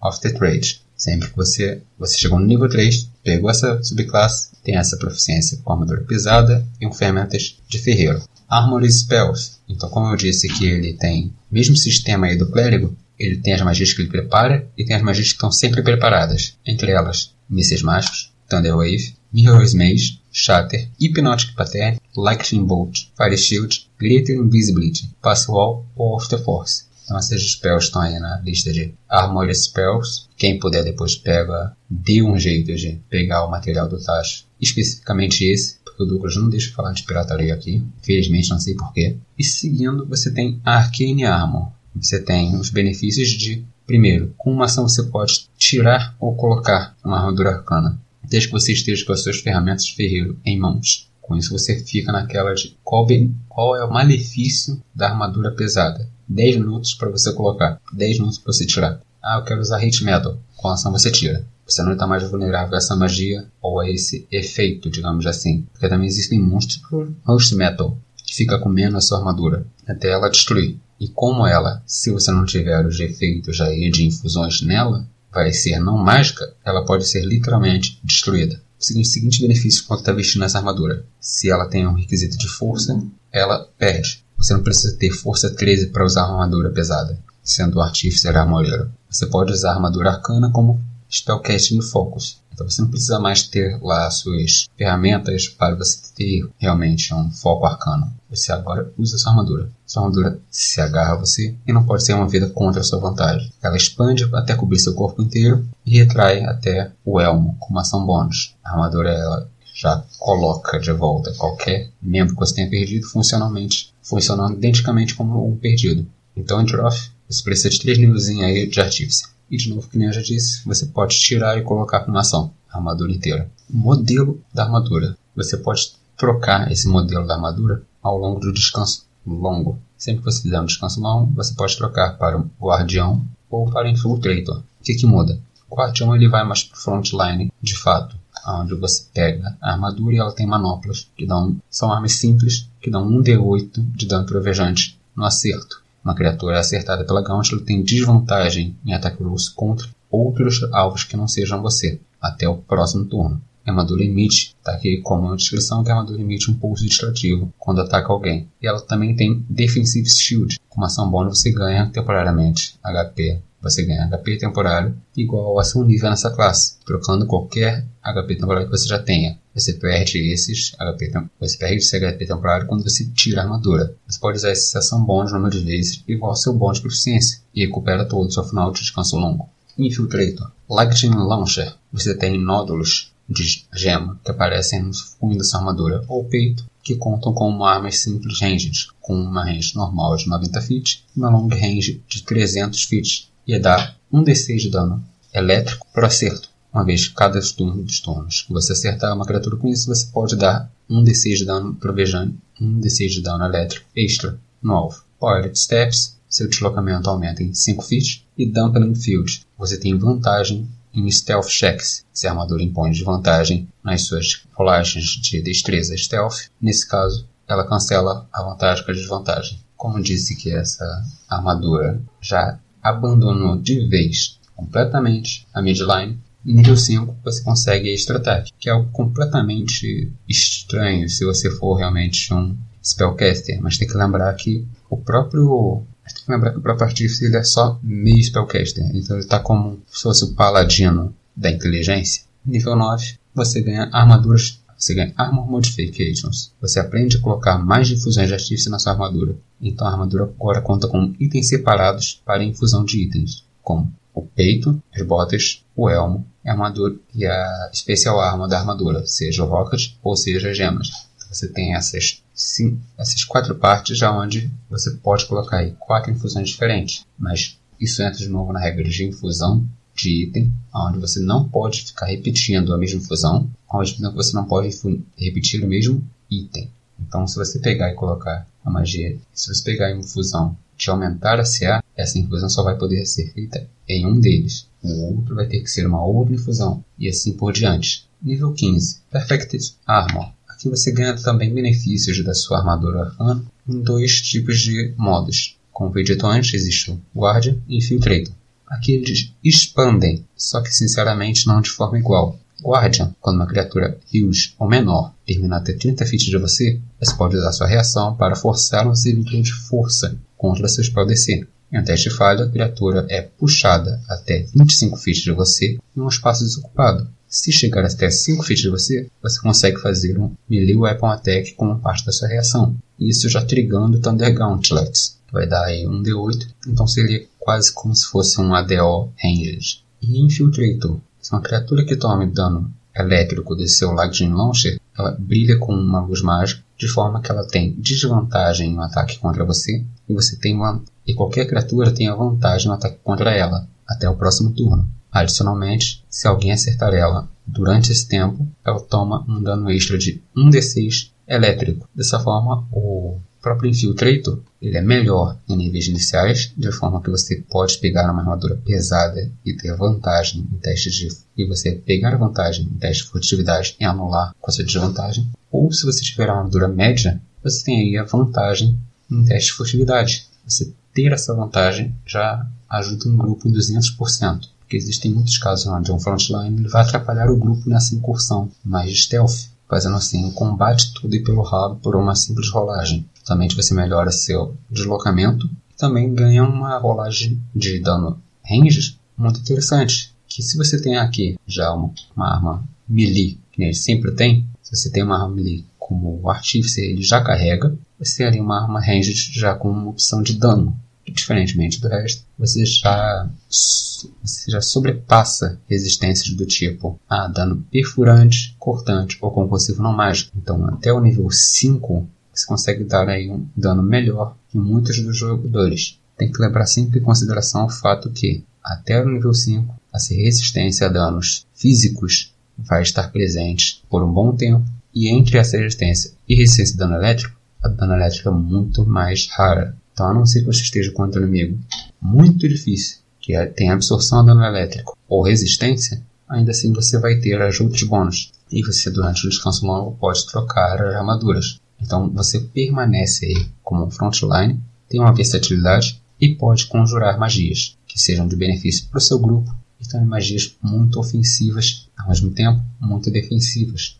[0.00, 0.82] of the Trade.
[0.96, 5.72] Sempre que você, você chegou no nível 3, pegou essa subclasse, tem essa proficiência com
[5.72, 8.22] armadura pesada e um ferramentas de ferreiro.
[8.52, 9.60] Armory Spells.
[9.66, 13.54] Então, como eu disse que ele tem o mesmo sistema aí do clérigo, ele tem
[13.54, 16.54] as magias que ele prepara e tem as magias que estão sempre preparadas.
[16.66, 23.88] Entre elas, mísseis mágicos, Thunder Wave, Mirror's Maze, Shatter, Hypnotic Pattern, Lightning Bolt, Fire Shield,
[23.98, 26.84] Greater Invisibility, Pass Wall ou Of the Force.
[27.04, 30.26] Então essas spells estão aí na lista de Armored Spells.
[30.36, 34.44] Quem puder depois pega, dê um jeito de pegar o material do Tacho.
[34.60, 37.82] Especificamente esse, porque o Douglas não deixa falar de pirataria aqui.
[38.02, 39.16] Felizmente, não sei porquê.
[39.38, 41.70] E seguindo, você tem Arcane Armor.
[41.94, 47.18] Você tem os benefícios de Primeiro, com uma ação você pode tirar ou colocar uma
[47.18, 51.10] armadura arcana, desde que você esteja com as suas ferramentas de ferreiro em mãos.
[51.20, 56.08] Com isso você fica naquela de qual, bem, qual é o malefício da armadura pesada.
[56.28, 59.00] 10 minutos para você colocar, 10 minutos para você tirar.
[59.20, 60.38] Ah, eu quero usar Hate Metal.
[60.56, 61.44] Com a ação você tira.
[61.72, 65.66] Você não está mais vulnerável a essa magia ou a esse efeito, digamos assim.
[65.72, 70.28] Porque também existem monstros por Host Metal, que fica comendo a sua armadura até ela
[70.28, 70.76] destruir.
[71.00, 75.80] E como ela, se você não tiver os efeitos aí de infusões nela, vai ser
[75.80, 78.60] não mágica, ela pode ser literalmente destruída.
[78.78, 83.02] O seguinte, benefício quando está vestindo essa armadura: se ela tem um requisito de força,
[83.32, 84.22] ela perde.
[84.36, 88.90] Você não precisa ter força 13 para usar uma armadura pesada, sendo o artífice armoreiro.
[89.08, 90.80] Você pode usar a armadura arcana como
[91.12, 92.40] spellcasting e focus.
[92.52, 97.66] Então você não precisa mais ter lá suas ferramentas para você ter realmente um foco
[97.66, 98.12] arcano.
[98.28, 99.70] Você agora usa sua armadura.
[99.86, 102.98] Sua armadura se agarra a você e não pode ser uma vida contra a sua
[102.98, 103.50] vantagem.
[103.62, 108.04] Ela expande até cobrir seu corpo inteiro e retrai até o elmo com uma ação
[108.04, 108.54] bônus.
[108.64, 114.54] A armadura ela já coloca de volta qualquer membro que você tenha perdido funcionalmente, funcionando
[114.54, 116.06] identicamente como um perdido.
[116.36, 119.24] Então em Droth, você precisa de três níveis aí de artífice.
[119.50, 122.20] E de novo, que nem eu já disse, você pode tirar e colocar com uma
[122.20, 123.50] ação a armadura inteira.
[123.68, 125.16] Modelo da armadura.
[125.36, 129.78] Você pode trocar esse modelo da armadura ao longo do descanso longo.
[129.96, 133.86] Sempre que você fizer um descanso longo, você pode trocar para o Guardião ou para
[133.86, 134.58] o Infiltrator.
[134.58, 135.38] O que, que muda?
[135.70, 140.14] O Guardião ele vai mais para o frontline, de fato, onde você pega a armadura
[140.14, 144.98] e ela tem manoplas, que dão, são armas simples, que dão 1d8 de dano trovejante
[145.14, 145.81] no acerto.
[146.04, 151.28] Uma criatura acertada pela Gauntlet tem desvantagem em ataque rolls contra outros alvos que não
[151.28, 153.40] sejam você, até o próximo turno.
[153.64, 157.80] Armadura emite, tá aqui como uma descrição que a armadura emite um pulso distrativo quando
[157.80, 158.48] ataca alguém.
[158.60, 160.58] E ela também tem Defensive Shield.
[160.68, 163.40] Com uma ação bônus você ganha temporariamente HP.
[163.60, 168.76] Você ganha HP temporário igual a seu nível nessa classe, trocando qualquer HP temporário que
[168.76, 169.38] você já tenha.
[169.54, 173.94] Você perde esses HP, você perde esse HP temporário quando você tira a armadura.
[174.08, 177.40] Você pode usar essa ação bônus número de vezes igual ao seu bônus de proficiência
[177.54, 179.48] e recupera todos ao final de descanso longo.
[179.78, 180.50] Infiltrator.
[180.70, 181.74] Lightning Launcher.
[181.92, 186.96] Você tem nódulos de gema que aparecem no fundo da sua armadura ou peito que
[186.96, 191.48] contam com armas simples ranged, com uma range normal de 90 feet e uma long
[191.48, 197.40] range de 300 feet e dá 1d6 de dano elétrico por acerto uma vez cada
[197.40, 201.36] turno dos turnos que você acertar uma criatura com isso, você pode dar um D6
[201.36, 205.02] de dano provejante, um D6 de dano elétrico extra no alvo.
[205.20, 208.26] Pilot Steps, seu deslocamento aumenta em 5 feet.
[208.36, 214.02] E Dumpling Field, você tem vantagem em Stealth Checks, se a armadura impõe desvantagem nas
[214.02, 216.48] suas rolagens de destreza Stealth.
[216.60, 219.60] Nesse caso, ela cancela a vantagem com a desvantagem.
[219.76, 220.84] Como disse que essa
[221.28, 228.68] armadura já abandonou de vez completamente a midline, Nível 5 você consegue Extra Attack, que
[228.68, 234.66] é algo completamente estranho se você for realmente um Spellcaster, mas tem que lembrar que
[234.90, 235.84] o próprio.
[236.04, 239.38] Tem que lembrar que o próprio Artífice ele é só meio Spellcaster, então ele está
[239.38, 242.24] como se fosse o paladino da inteligência.
[242.44, 246.52] Nível 9 você ganha armaduras você ganha Armor Modifications.
[246.60, 249.36] Você aprende a colocar mais infusões de artífice na sua armadura.
[249.60, 254.82] Então a armadura agora conta com itens separados para infusão de itens, como o peito,
[254.94, 260.16] as botas, o elmo a armadura e a especial arma da armadura, seja rocket ou
[260.16, 260.88] seja gemas.
[261.16, 266.48] Então, você tem essas, sim, essas quatro partes onde você pode colocar aí quatro infusões
[266.48, 267.04] diferentes.
[267.18, 271.82] Mas isso entra de novo na regra de infusão de item, onde você não pode
[271.82, 274.76] ficar repetindo a mesma infusão, que você não pode
[275.16, 276.70] repetir o mesmo item.
[276.98, 281.38] Então, se você pegar e colocar a magia, se você pegar a infusão de aumentar
[281.38, 284.68] a CA, essa infusão só vai poder ser feita em um deles.
[284.82, 288.06] O outro vai ter que ser uma outra infusão, e assim por diante.
[288.20, 289.00] Nível 15.
[289.10, 290.32] Perfect Armor.
[290.48, 295.56] Aqui você ganha também benefícios da sua armadura arcana em dois tipos de modos.
[295.72, 298.34] Como foi dito antes, existe o Guardian e Infiltrator.
[298.66, 302.38] Aqui eles expandem, só que sinceramente não de forma igual.
[302.64, 307.36] Guardian, quando uma criatura huge ou menor termina até 30 feet de você, você pode
[307.36, 311.46] usar sua reação para forçar um serviço de força contra seu spell DC.
[311.72, 316.08] Em um teste falha, a criatura é puxada até 25 feet de você em um
[316.08, 317.08] espaço desocupado.
[317.26, 321.80] Se chegar até 5 feet de você, você consegue fazer um Melee Weapon Attack como
[321.80, 322.76] parte da sua reação.
[323.00, 327.94] Isso já trigando Thunder Gauntlets, que vai dar aí um D8, então seria quase como
[327.94, 329.82] se fosse um ADO Ranged.
[330.02, 335.56] E Infiltrator, se uma criatura que tome dano elétrico de seu Lightning Launcher, ela brilha
[335.58, 340.12] com uma luz mágica de forma que ela tem desvantagem no ataque contra você e
[340.12, 344.16] você tem uma, e qualquer criatura tem a vantagem no ataque contra ela até o
[344.16, 344.86] próximo turno.
[345.10, 351.10] Adicionalmente, se alguém acertar ela durante esse tempo, ela toma um dano extra de 1d6
[351.28, 351.88] elétrico.
[351.94, 357.42] Dessa forma, o próprio Infiltrator ele é melhor em níveis iniciais, de forma que você
[357.50, 361.08] pode pegar uma armadura pesada e ter vantagem em testes de.
[361.36, 365.28] e você pegar vantagem em testes de furtividade e anular com essa desvantagem.
[365.50, 368.78] Ou se você tiver uma armadura média, você tem aí a vantagem
[369.10, 370.26] em testes de furtividade.
[370.46, 374.48] Você ter essa vantagem já ajuda um grupo em 200%.
[374.60, 378.96] Porque existem muitos casos onde um frontline ele vai atrapalhar o grupo nessa incursão mais
[378.96, 383.06] stealth, fazendo assim um combate todo e pelo rabo por uma simples rolagem.
[383.22, 390.12] Somente você melhora seu deslocamento e também ganha uma rolagem de dano range muito interessante.
[390.28, 394.74] Que se você tem aqui já uma, uma arma melee, que ele sempre tem, se
[394.74, 398.62] você tem uma arma melee como o Artificer, ele já carrega, você tem ali uma
[398.62, 400.76] arma ranged já com uma opção de dano.
[401.06, 409.18] Diferentemente do resto, você já, você já sobrepassa resistências do tipo ah, dano perfurante, cortante
[409.20, 410.32] ou concussivo não mágico.
[410.36, 415.16] Então, até o nível 5 você consegue dar aí um dano melhor que muitos dos
[415.16, 415.98] jogadores.
[416.16, 420.86] Tem que levar sempre em consideração o fato que, até o nível 5, essa resistência
[420.86, 424.64] a danos físicos vai estar presente por um bom tempo,
[424.94, 429.28] e entre essa resistência e resistência a dano elétrico, a dano elétrico é muito mais
[429.28, 429.76] rara.
[429.92, 431.58] Então, a não ser que você esteja contra um inimigo
[432.00, 437.40] muito difícil, que tem absorção a dano elétrico ou resistência, ainda assim você vai ter
[437.40, 438.32] as outros bônus.
[438.50, 441.58] E você, durante o descanso longo, pode trocar as armaduras.
[441.82, 448.00] Então você permanece aí como um frontline, tem uma versatilidade e pode conjurar magias que
[448.00, 452.62] sejam de benefício para o seu grupo e também magias muito ofensivas, ao mesmo tempo
[452.80, 453.96] muito defensivas.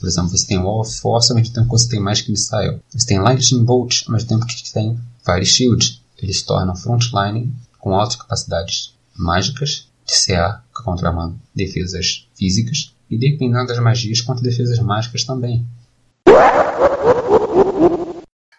[0.00, 2.80] Por exemplo, você tem Wall of Force, ao mesmo tempo que você tem Magic Missile.
[2.90, 6.00] Você tem Lightning Bolt, ao mesmo tempo que tem Fire Shield.
[6.18, 11.12] Eles tornam frontline com altas capacidades mágicas de CA contra
[11.54, 15.66] defesas físicas e dependendo das magias contra defesas mágicas também.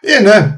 [0.03, 0.57] E, né,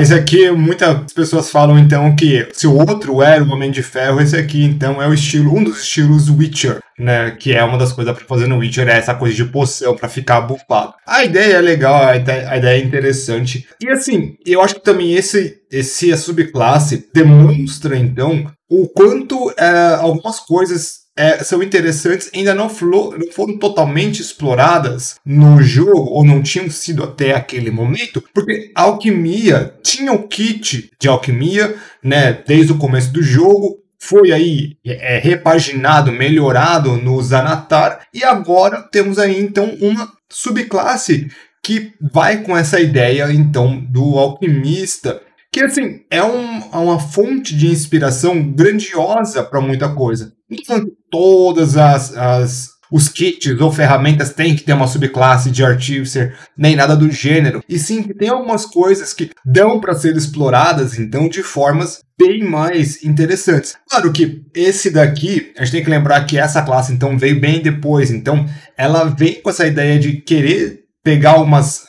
[0.00, 4.20] esse aqui, muitas pessoas falam então que se o outro era o Homem de Ferro,
[4.20, 7.92] esse aqui então é o estilo, um dos estilos Witcher, né, que é uma das
[7.92, 10.94] coisas para fazer no Witcher, é essa coisa de poção para ficar bufado.
[11.06, 13.66] A ideia é legal, a ideia, a ideia é interessante.
[13.80, 20.40] E assim, eu acho que também esse, esse subclasse demonstra então o quanto é, algumas
[20.40, 26.68] coisas é, são interessantes, ainda não, não, foram totalmente exploradas no jogo, ou não tinham
[26.68, 32.78] sido até aquele momento, porque a alquimia tinha o kit de alquimia, né, desde o
[32.78, 39.74] começo do jogo, foi aí é, repaginado, melhorado no Zanatar, e agora temos aí então
[39.80, 41.28] uma subclasse
[41.62, 45.20] que vai com essa ideia então do alquimista
[45.56, 50.34] que assim é um, é uma fonte de inspiração grandiosa para muita coisa.
[50.68, 56.36] Não todas as, as os kits ou ferramentas têm que ter uma subclasse de Artificer,
[56.56, 57.62] nem nada do gênero.
[57.66, 62.44] E sim que tem algumas coisas que dão para ser exploradas, então, de formas bem
[62.44, 63.76] mais interessantes.
[63.88, 67.60] Claro que esse daqui, a gente tem que lembrar que essa classe, então, veio bem
[67.60, 68.10] depois.
[68.10, 71.85] Então, ela vem com essa ideia de querer pegar umas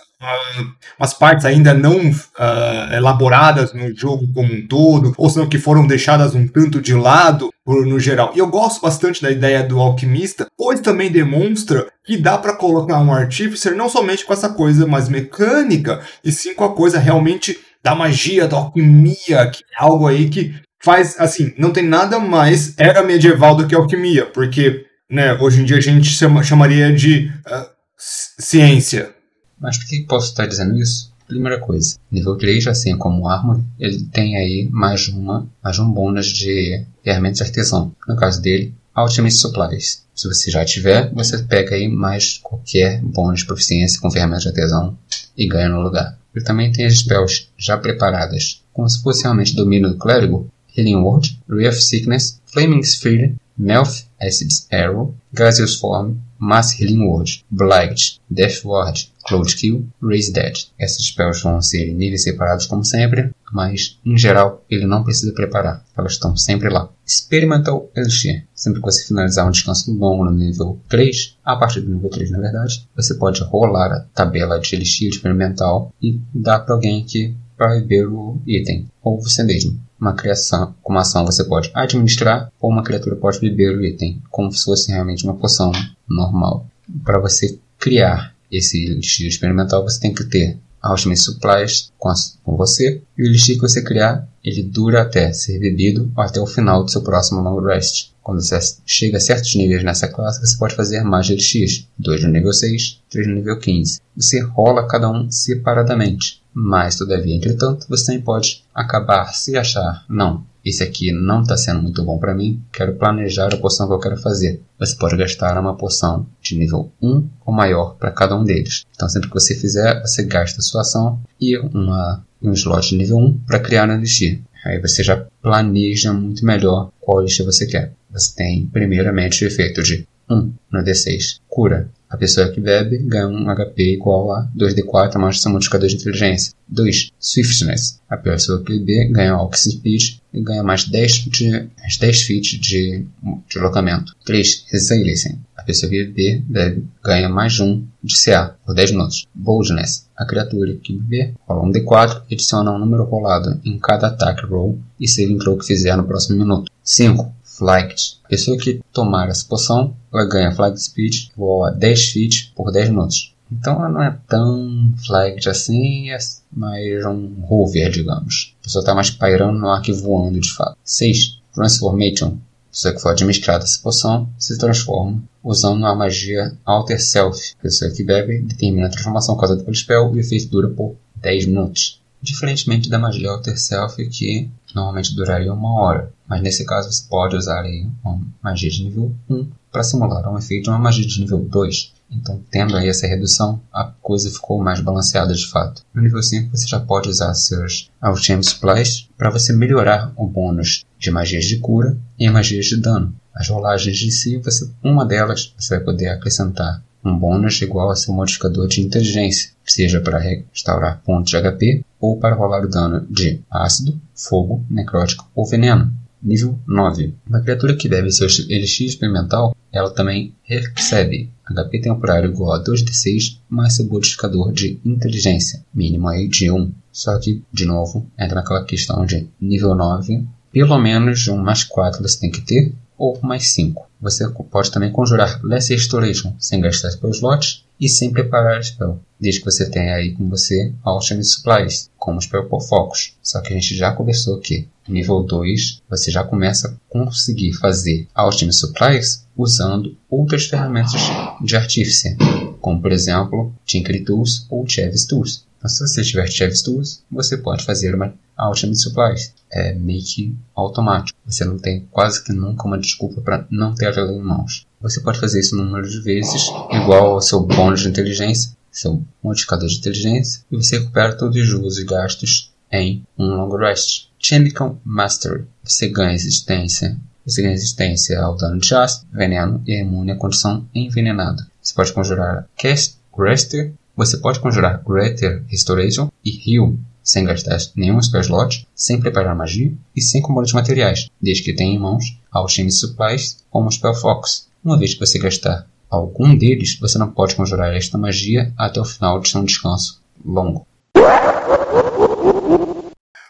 [0.97, 5.86] umas partes ainda não uh, elaboradas no jogo como um todo, ou senão que foram
[5.86, 8.32] deixadas um tanto de lado no geral.
[8.36, 12.99] E eu gosto bastante da ideia do alquimista, pois também demonstra que dá para colocar
[12.99, 17.60] um artificer não somente com essa coisa mais mecânica, e sim com a coisa realmente
[17.84, 22.73] da magia, da alquimia, que é algo aí que faz, assim, não tem nada mais
[22.77, 27.32] era medieval do que alquimia, porque, né, hoje em dia a gente chama, chamaria de
[27.45, 27.65] uh,
[27.97, 29.13] ciência,
[29.60, 31.12] mas por que posso estar dizendo isso?
[31.28, 35.91] Primeira coisa, nível 3, assim como o Armor, ele tem aí mais uma, mais um
[35.91, 37.93] bônus de ferramentas artesão.
[38.08, 40.06] No caso dele, Ultimate Supplies.
[40.15, 44.50] Se você já tiver, você pega aí mais qualquer bônus de proficiência com ferramentas de
[44.50, 44.98] artesão
[45.38, 46.17] e ganha no lugar.
[46.34, 50.96] Ele também tem as spells já preparadas, como se fosse realmente domínio do clérigo, Healing
[50.96, 58.19] Word, Ray of Sickness, Flaming Sphere, Melf Acid's Arrow, Gaseous Form, Mass Healing Word, Blight,
[58.29, 60.54] Death Ward, Cloud Kill, Raise Dead.
[60.79, 65.33] Essas spells vão ser em níveis separados como sempre, mas em geral ele não precisa
[65.33, 66.90] preparar, elas estão sempre lá.
[67.06, 68.46] Experimental Elixir.
[68.54, 72.31] Sempre que você finalizar um descanso longo no nível 3, a partir do nível 3
[72.31, 77.35] na verdade, você pode rolar a tabela de Elixir experimental e dar para alguém que
[77.58, 82.51] vai beber o item, ou você mesmo uma criação, com uma ação você pode administrar
[82.60, 85.71] ou uma criatura pode beber o item, como se fosse realmente uma poção
[86.08, 86.67] normal.
[87.03, 92.12] Para você criar esse elixir experimental, você tem que ter Alchemy Supplies com,
[92.43, 93.01] com você.
[93.17, 96.83] E o Elixir que você criar, ele dura até ser bebido ou até o final
[96.83, 98.12] do seu próximo long rest.
[98.21, 101.85] Quando você chega a certos níveis nessa classe, você pode fazer mais Elixir.
[101.97, 103.99] 2 no nível 6, 3 no nível 15.
[104.15, 106.41] Você rola cada um separadamente.
[106.60, 111.83] Mas, todavia, entretanto, você também pode acabar se achar, não, esse aqui não está sendo
[111.83, 114.60] muito bom para mim, quero planejar a poção que eu quero fazer.
[114.79, 118.85] Você pode gastar uma poção de nível 1 ou maior para cada um deles.
[118.95, 123.17] Então sempre que você fizer, você gasta sua ação e uma, um slot de nível
[123.17, 124.41] 1 para criar um elixir.
[124.65, 127.93] Aí você já planeja muito melhor qual elixir você quer.
[128.10, 131.87] Você tem primeiramente o efeito de 1 no D6, cura.
[132.10, 136.53] A pessoa que bebe ganha um HP igual a 2d4 mais seu modificador de inteligência.
[136.69, 137.12] 2.
[137.19, 137.99] Swiftness.
[138.10, 142.58] A pessoa que bebe ganha Walk Speed e ganha mais 10, de, mais 10 feet
[142.60, 143.05] de
[143.49, 144.15] deslocamento.
[144.25, 144.65] 3.
[144.71, 145.37] Resilience.
[145.58, 149.27] A pessoa que bebe, bebe ganha mais 1 de CA por 10 minutos.
[149.35, 150.08] Boldness.
[150.15, 154.45] A criatura que beber rola um D4 e adiciona um número rolado em cada ataque
[154.45, 156.71] roll e save throw que fizer no próximo minuto.
[156.83, 157.37] 5.
[157.58, 158.19] Flight.
[158.29, 162.89] Pessoa que tomar essa poção, ela ganha Flight Speed igual a 10 feet por 10
[162.89, 163.33] minutos.
[163.51, 166.17] Então ela não é tão flight assim, é
[166.51, 168.55] mais um hover, digamos.
[168.60, 170.77] A pessoa está mais pairando no ar que voando de fato.
[170.83, 171.39] 6.
[171.53, 172.37] Transformation.
[172.67, 177.53] A pessoa que for administrada essa poção se transforma usando a magia Alter Self.
[177.58, 180.95] A pessoa que bebe determina a transformação causada pelo spell e o efeito dura por
[181.15, 182.01] 10 minutos.
[182.21, 186.12] Diferentemente da magia Alter Self, que normalmente duraria uma hora.
[186.28, 190.38] Mas nesse caso você pode usar aí uma magia de nível 1 para simular um
[190.38, 191.94] efeito de uma magia de nível 2.
[192.10, 195.84] Então, tendo aí essa redução, a coisa ficou mais balanceada de fato.
[195.94, 200.86] No nível 5, você já pode usar seus Alchemy Supplies para você melhorar o bônus
[200.98, 203.13] de magias de cura e magias de dano.
[203.34, 207.96] As rolagens de si, você, uma delas você vai poder acrescentar um bônus igual a
[207.96, 213.06] seu modificador de inteligência, seja para restaurar pontos de HP ou para rolar o dano
[213.10, 215.94] de ácido, fogo, necrótico ou veneno.
[216.22, 217.13] Nível 9.
[217.28, 223.40] Uma criatura que bebe seu elixir experimental, ela também recebe HP temporário igual a 2d6
[223.50, 226.72] mais seu modificador de inteligência, mínimo aí de 1.
[226.92, 232.02] Só que, de novo, entra naquela questão de nível 9, pelo menos um mais 4
[232.02, 233.87] você tem que ter, ou mais 5.
[234.02, 239.41] Você pode também conjurar Lesser Restoration sem gastar spell slots e sem preparar spell, desde
[239.41, 243.15] que você tenha aí com você Alchemy Supplies, como spell por focos.
[243.21, 248.08] Só que a gente já conversou que nível 2 você já começa a conseguir fazer
[248.15, 251.02] Alchemy Supplies usando outras ferramentas
[251.41, 252.17] de artífice,
[252.60, 255.46] como por exemplo Tinkery Tools ou Chavis Tools.
[255.68, 259.34] Então, se você tiver Chavis Tools, você pode fazer uma Alchemy Supplies.
[259.52, 261.20] É meio que automático.
[261.26, 264.65] Você não tem quase que nunca uma desculpa para não ter ela em mãos.
[264.80, 269.04] Você pode fazer isso um número de vezes, igual ao seu bônus de inteligência, seu
[269.22, 274.08] modificador de inteligência, e você recupera todos os juros e gastos em um long rest.
[274.18, 275.46] Chemical Mastery.
[275.65, 276.98] Você ganha resistência.
[277.26, 281.46] Você ganha resistência ao dano de ácido, veneno e é imune à condição envenenada.
[281.62, 283.74] Você pode conjurar Cast, Rester.
[283.98, 289.73] Você pode conjurar Greater Restoration e Heal sem gastar nenhum spell slot, sem preparar magia
[289.95, 294.50] e sem de materiais, desde que tenha em mãos Alchemy Supplies como Spell Fox.
[294.63, 298.85] Uma vez que você gastar algum deles, você não pode conjurar esta magia até o
[298.85, 300.67] final de seu descanso longo.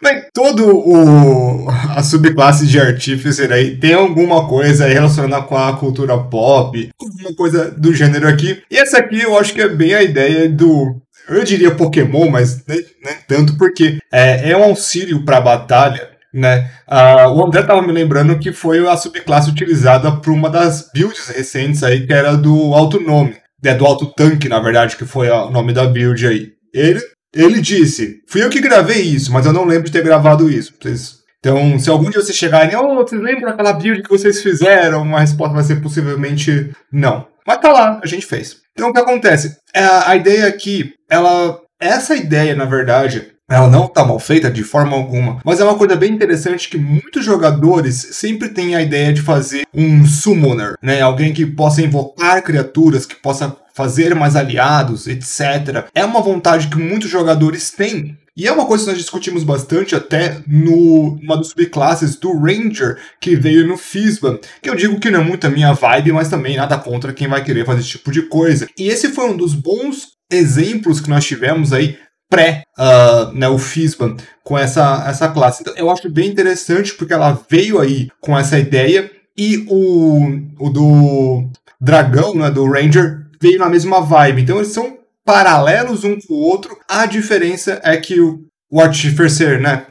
[0.00, 6.16] Bem, todo o a subclasse de Artificer aí tem alguma coisa relacionada com a cultura
[6.16, 8.62] pop, alguma coisa do gênero aqui.
[8.70, 12.64] E essa aqui eu acho que é bem a ideia do eu diria Pokémon, mas
[12.66, 16.08] nem, nem tanto porque é, é um auxílio para batalha.
[16.32, 16.70] Né?
[16.86, 21.28] Uh, o André estava me lembrando que foi a subclasse utilizada por uma das builds
[21.28, 23.74] recentes aí, que era do alto nome, né?
[23.74, 26.52] do alto tanque, na verdade, que foi o nome da build aí.
[26.72, 27.00] Ele,
[27.34, 30.74] ele disse: Fui eu que gravei isso, mas eu não lembro de ter gravado isso.
[30.80, 35.02] Vocês então, se algum dia vocês chegarem, oh, vocês lembram daquela build que vocês fizeram?
[35.02, 37.28] Uma resposta vai ser possivelmente não.
[37.46, 38.56] Mas tá lá, a gente fez.
[38.72, 39.56] Então o que acontece?
[39.72, 41.60] É, a ideia aqui, ela.
[41.80, 45.78] Essa ideia, na verdade, ela não está mal feita de forma alguma, mas é uma
[45.78, 51.00] coisa bem interessante que muitos jogadores sempre têm a ideia de fazer um summoner, né?
[51.00, 55.86] Alguém que possa invocar criaturas, que possa fazer mais aliados, etc.
[55.94, 58.18] É uma vontade que muitos jogadores têm.
[58.36, 62.98] E é uma coisa que nós discutimos bastante até no uma das subclasses do Ranger
[63.20, 66.28] que veio no FISBA, que eu digo que não é muito a minha vibe, mas
[66.28, 68.68] também nada contra quem vai querer fazer esse tipo de coisa.
[68.76, 71.96] E esse foi um dos bons exemplos que nós tivemos aí
[72.28, 75.62] pré uh, né, o FISBA com essa, essa classe.
[75.62, 80.68] Então eu acho bem interessante porque ela veio aí com essa ideia e o, o
[80.68, 81.48] do
[81.80, 84.42] dragão, né, do Ranger, veio na mesma vibe.
[84.42, 86.76] Então eles são paralelos um com o outro.
[86.88, 89.86] A diferença é que o, Artificer, né?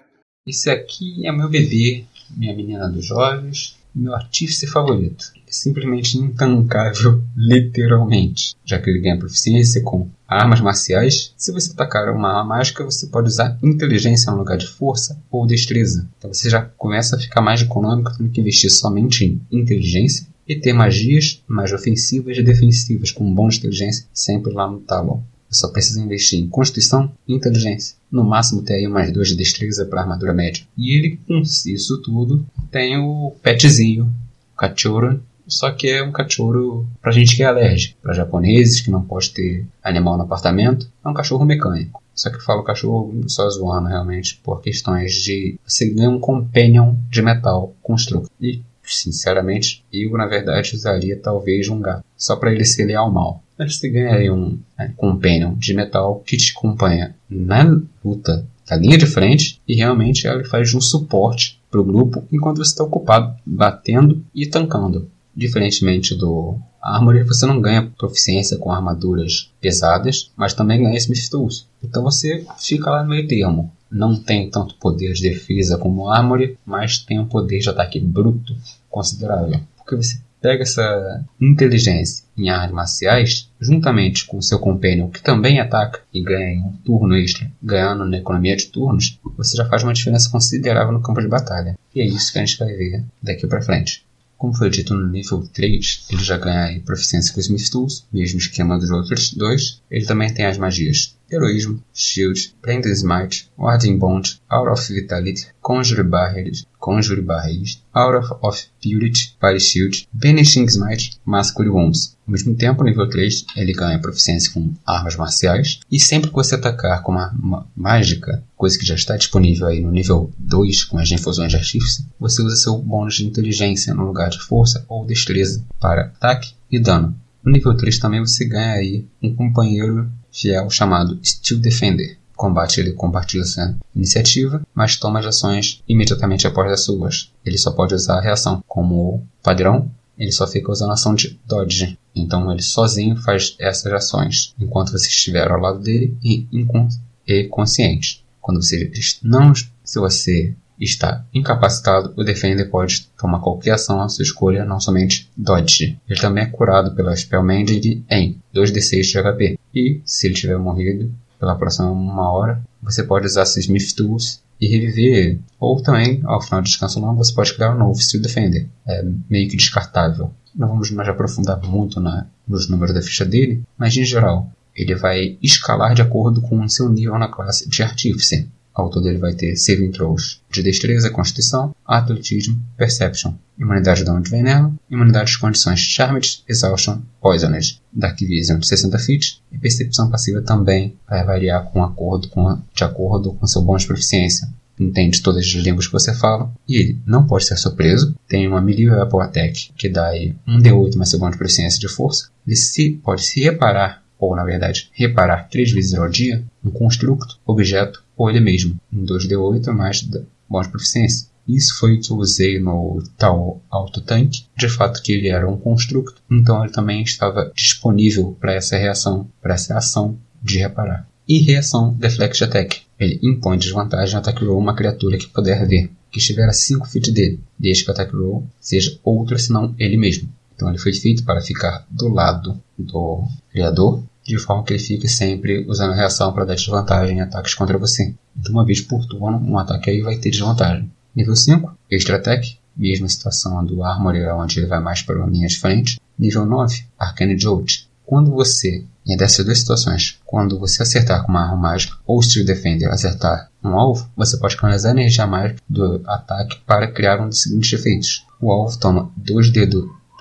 [0.45, 5.25] Esse aqui é meu bebê, minha menina dos olhos, meu artífice favorito.
[5.47, 11.33] É simplesmente intancável, literalmente, já que ele ganha proficiência com armas marciais.
[11.35, 15.47] Se você atacar uma arma mágica, você pode usar inteligência no lugar de força ou
[15.47, 16.07] destreza.
[16.17, 20.55] Então você já começa a ficar mais econômico tendo que investir somente em inteligência e
[20.55, 25.23] ter magias mais ofensivas e defensivas com bom de inteligência sempre lá no talão.
[25.49, 27.95] Você só precisa investir em Constituição e Inteligência.
[28.11, 30.63] No máximo ter aí mais dois de destreza para armadura média.
[30.77, 34.13] E ele, com isso tudo, tem o petzinho,
[34.53, 37.97] o cachorro, só que é um cachorro para gente que é alérgico.
[38.01, 42.03] Para japoneses que não pode ter animal no apartamento, é um cachorro mecânico.
[42.13, 46.95] Só que eu falo cachorro só zoando realmente por questões de você ganha um companion
[47.09, 48.29] de metal construto.
[48.41, 48.61] E,
[48.93, 53.43] sinceramente, eu na verdade usaria talvez um gato, só para ele ser leal ao mal.
[53.57, 58.75] Mas você ganha aí um né, companion de metal que te acompanha na luta da
[58.75, 62.83] linha de frente e realmente ele faz um suporte para o grupo enquanto você está
[62.83, 65.09] ocupado batendo e tancando.
[65.37, 71.67] Diferentemente do Armory, você não ganha proficiência com armaduras pesadas, mas também ganha Smith Tools.
[71.83, 73.71] Então você fica lá no meio termo.
[73.91, 77.99] Não tem tanto poder de defesa como o Armory, mas tem um poder de ataque
[77.99, 78.55] bruto
[78.89, 79.59] considerável.
[79.77, 86.01] Porque você pega essa inteligência em artes marciais, juntamente com seu companion que também ataca
[86.11, 90.31] e ganha um turno extra, ganhando na economia de turnos, você já faz uma diferença
[90.31, 91.77] considerável no campo de batalha.
[91.93, 94.06] E é isso que a gente vai ver daqui para frente.
[94.37, 98.37] Como foi dito no nível 3, ele já ganha proficiência com os Smith Tools, mesmo
[98.39, 99.81] esquema dos outros dois.
[99.89, 106.03] Ele também tem as magias Heroísmo, Shield, Blended Smite, Warding Bond, Aura of Vitality, Conjure
[106.03, 112.15] Barriers, Conjure Barriers, Aura of Purity, Fire Shield, Banishing Smite, Masculine Wounds.
[112.25, 116.55] Ao mesmo tempo, nível 3, ele ganha proficiência com armas marciais, e sempre que você
[116.55, 120.97] atacar com uma, uma mágica, coisa que já está disponível aí no nível 2 com
[120.97, 125.05] as infusões de artífice, você usa seu bônus de inteligência no lugar de força ou
[125.05, 127.15] destreza para ataque e dano.
[127.43, 132.17] No nível 3 também você ganha aí um companheiro fiel chamado Steel Defender.
[132.35, 137.31] Combate ele compartilha essa iniciativa, mas toma as ações imediatamente após as suas.
[137.43, 138.63] Ele só pode usar a reação.
[138.67, 141.97] Como padrão, ele só fica usando a ação de dodge.
[142.15, 148.23] Então ele sozinho faz essas ações, enquanto você estiver ao lado dele e, e consciente.
[148.39, 148.91] Quando você
[149.23, 154.79] não, se você está incapacitado, o Defender pode tomar qualquer ação à sua escolha, não
[154.79, 155.99] somente Dodge.
[156.07, 159.59] Ele também é curado pela Spell Magic em 2d6 de HP.
[159.73, 164.41] E, se ele tiver morrido pela próxima uma hora, você pode usar seus Smith Tools
[164.59, 165.39] e reviver.
[165.59, 168.67] Ou também, ao final do descanso longo, você pode criar um novo Steel Defender.
[168.87, 170.31] É meio que descartável.
[170.55, 174.95] Não vamos mais aprofundar muito na, nos números da ficha dele, mas em geral, ele
[174.95, 178.49] vai escalar de acordo com o seu nível na classe de Artífice.
[178.77, 184.21] Ao autor dele vai ter saving throws de destreza, constituição, atletismo, perception, imunidade de dano
[184.21, 190.11] de veneno, imunidade de condições charmed, exhaustion, poisoned, dark vision de 60 feet e percepção
[190.11, 194.47] passiva também vai variar com acordo com, de acordo com seu bônus de proficiência
[194.79, 198.15] entende todas as línguas que você fala, e ele não pode ser surpreso.
[198.27, 201.87] Tem uma melee weapon attack, que dá aí 1d8 mais seu bônus de proficiência de
[201.87, 202.29] força.
[202.45, 207.39] Ele se, pode se reparar, ou na verdade, reparar três vezes ao dia, um construto,
[207.43, 210.01] objeto ou ele mesmo, em 2D8 mais
[210.49, 211.27] bônus proficiência.
[211.47, 215.57] Isso foi o que eu usei no tal autotanque, de fato que ele era um
[215.57, 221.07] construto, então ele também estava disponível para essa reação, para essa ação de reparar.
[221.27, 222.81] E reação Deflect Attack.
[222.99, 226.87] Ele impõe desvantagem ao ataque roll uma criatura que puder ver, que estiver a 5
[226.87, 230.29] feet dele, desde que o ataque roll seja outro senão ele mesmo.
[230.55, 235.07] Então ele foi feito para ficar do lado do criador de forma que ele fique
[235.07, 238.13] sempre usando reação para dar desvantagem em ataques contra você.
[238.37, 240.91] Então, uma vez por turno, um ataque aí vai ter desvantagem.
[241.15, 245.47] Nível 5, Extra Attack, mesma situação do Armory, onde ele vai mais para uma linha
[245.47, 245.99] de frente.
[246.19, 247.87] Nível 9, Arcane Jolt.
[248.05, 252.45] Quando você, em dessas duas situações, quando você acertar com uma arma mágica ou Steel
[252.45, 257.29] Defender acertar um alvo, você pode canalizar a energia mágica do ataque para criar um
[257.29, 258.25] dos seguintes efeitos.
[258.39, 259.67] O alvo toma 2D,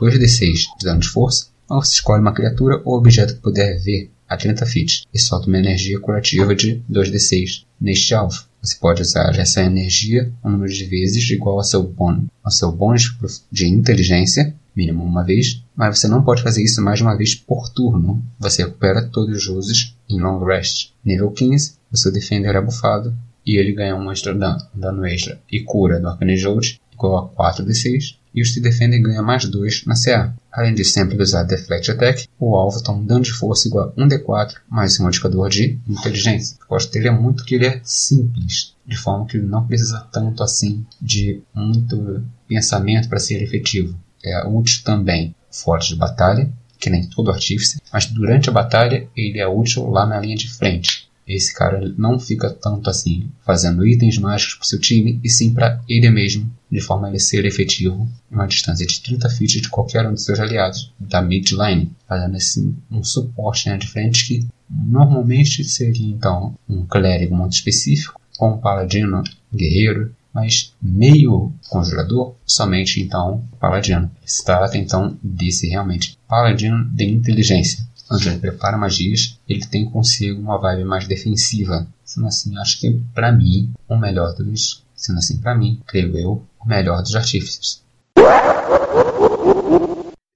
[0.01, 4.11] 2d6 de dano de força ou se escolhe uma criatura ou objeto que puder ver
[4.29, 8.45] a 30 feet e solta uma energia curativa de 2d6 neste alvo.
[8.61, 12.73] Você pode usar essa energia um número de vezes igual ao seu bônus, ao seu
[12.73, 13.17] bônus
[13.51, 17.35] de inteligência, mínimo uma vez, mas você não pode fazer isso mais de uma vez
[17.35, 18.23] por turno.
[18.39, 20.91] Você recupera todos os usos em long rest.
[21.05, 25.41] Nível 15, o seu defender é bufado e ele ganha um extra dano, dano extra
[25.51, 29.85] e cura do Arcane Jolt igual a 4d6 e os que defendem ganham mais 2
[29.87, 30.35] na CA.
[30.57, 33.93] Além de sempre usar Deflect Attack, o alvo toma um dano de força igual a
[33.93, 36.57] 1d4 mais um modificador de inteligência.
[36.59, 40.09] Eu gosto dele é muito que ele é simples, de forma que ele não precisa
[40.11, 44.01] tanto assim de muito pensamento para ser efetivo.
[44.25, 49.39] É útil também fora de batalha, que nem todo artífice, mas durante a batalha ele
[49.39, 51.06] é útil lá na linha de frente.
[51.27, 55.83] Esse cara não fica tanto assim fazendo itens mágicos para seu time, e sim para
[55.89, 59.69] ele mesmo, de forma a ele ser efetivo em uma distância de 30 feet de
[59.69, 64.47] qualquer um de seus aliados da midline, fazendo assim um suporte na de frente que
[64.71, 69.23] normalmente seria então um clérigo muito específico, ou um paladino
[69.55, 74.11] guerreiro, mas meio conjurador, somente então paladino.
[74.25, 77.86] Se trata então desse realmente paladino de inteligência.
[78.09, 81.87] Quando ele prepara magias, ele tem consigo uma vibe mais defensiva.
[82.05, 84.85] Sendo assim, acho que para mim, o melhor dos.
[84.95, 87.83] Sendo assim, para mim, creio eu, o melhor dos artífices.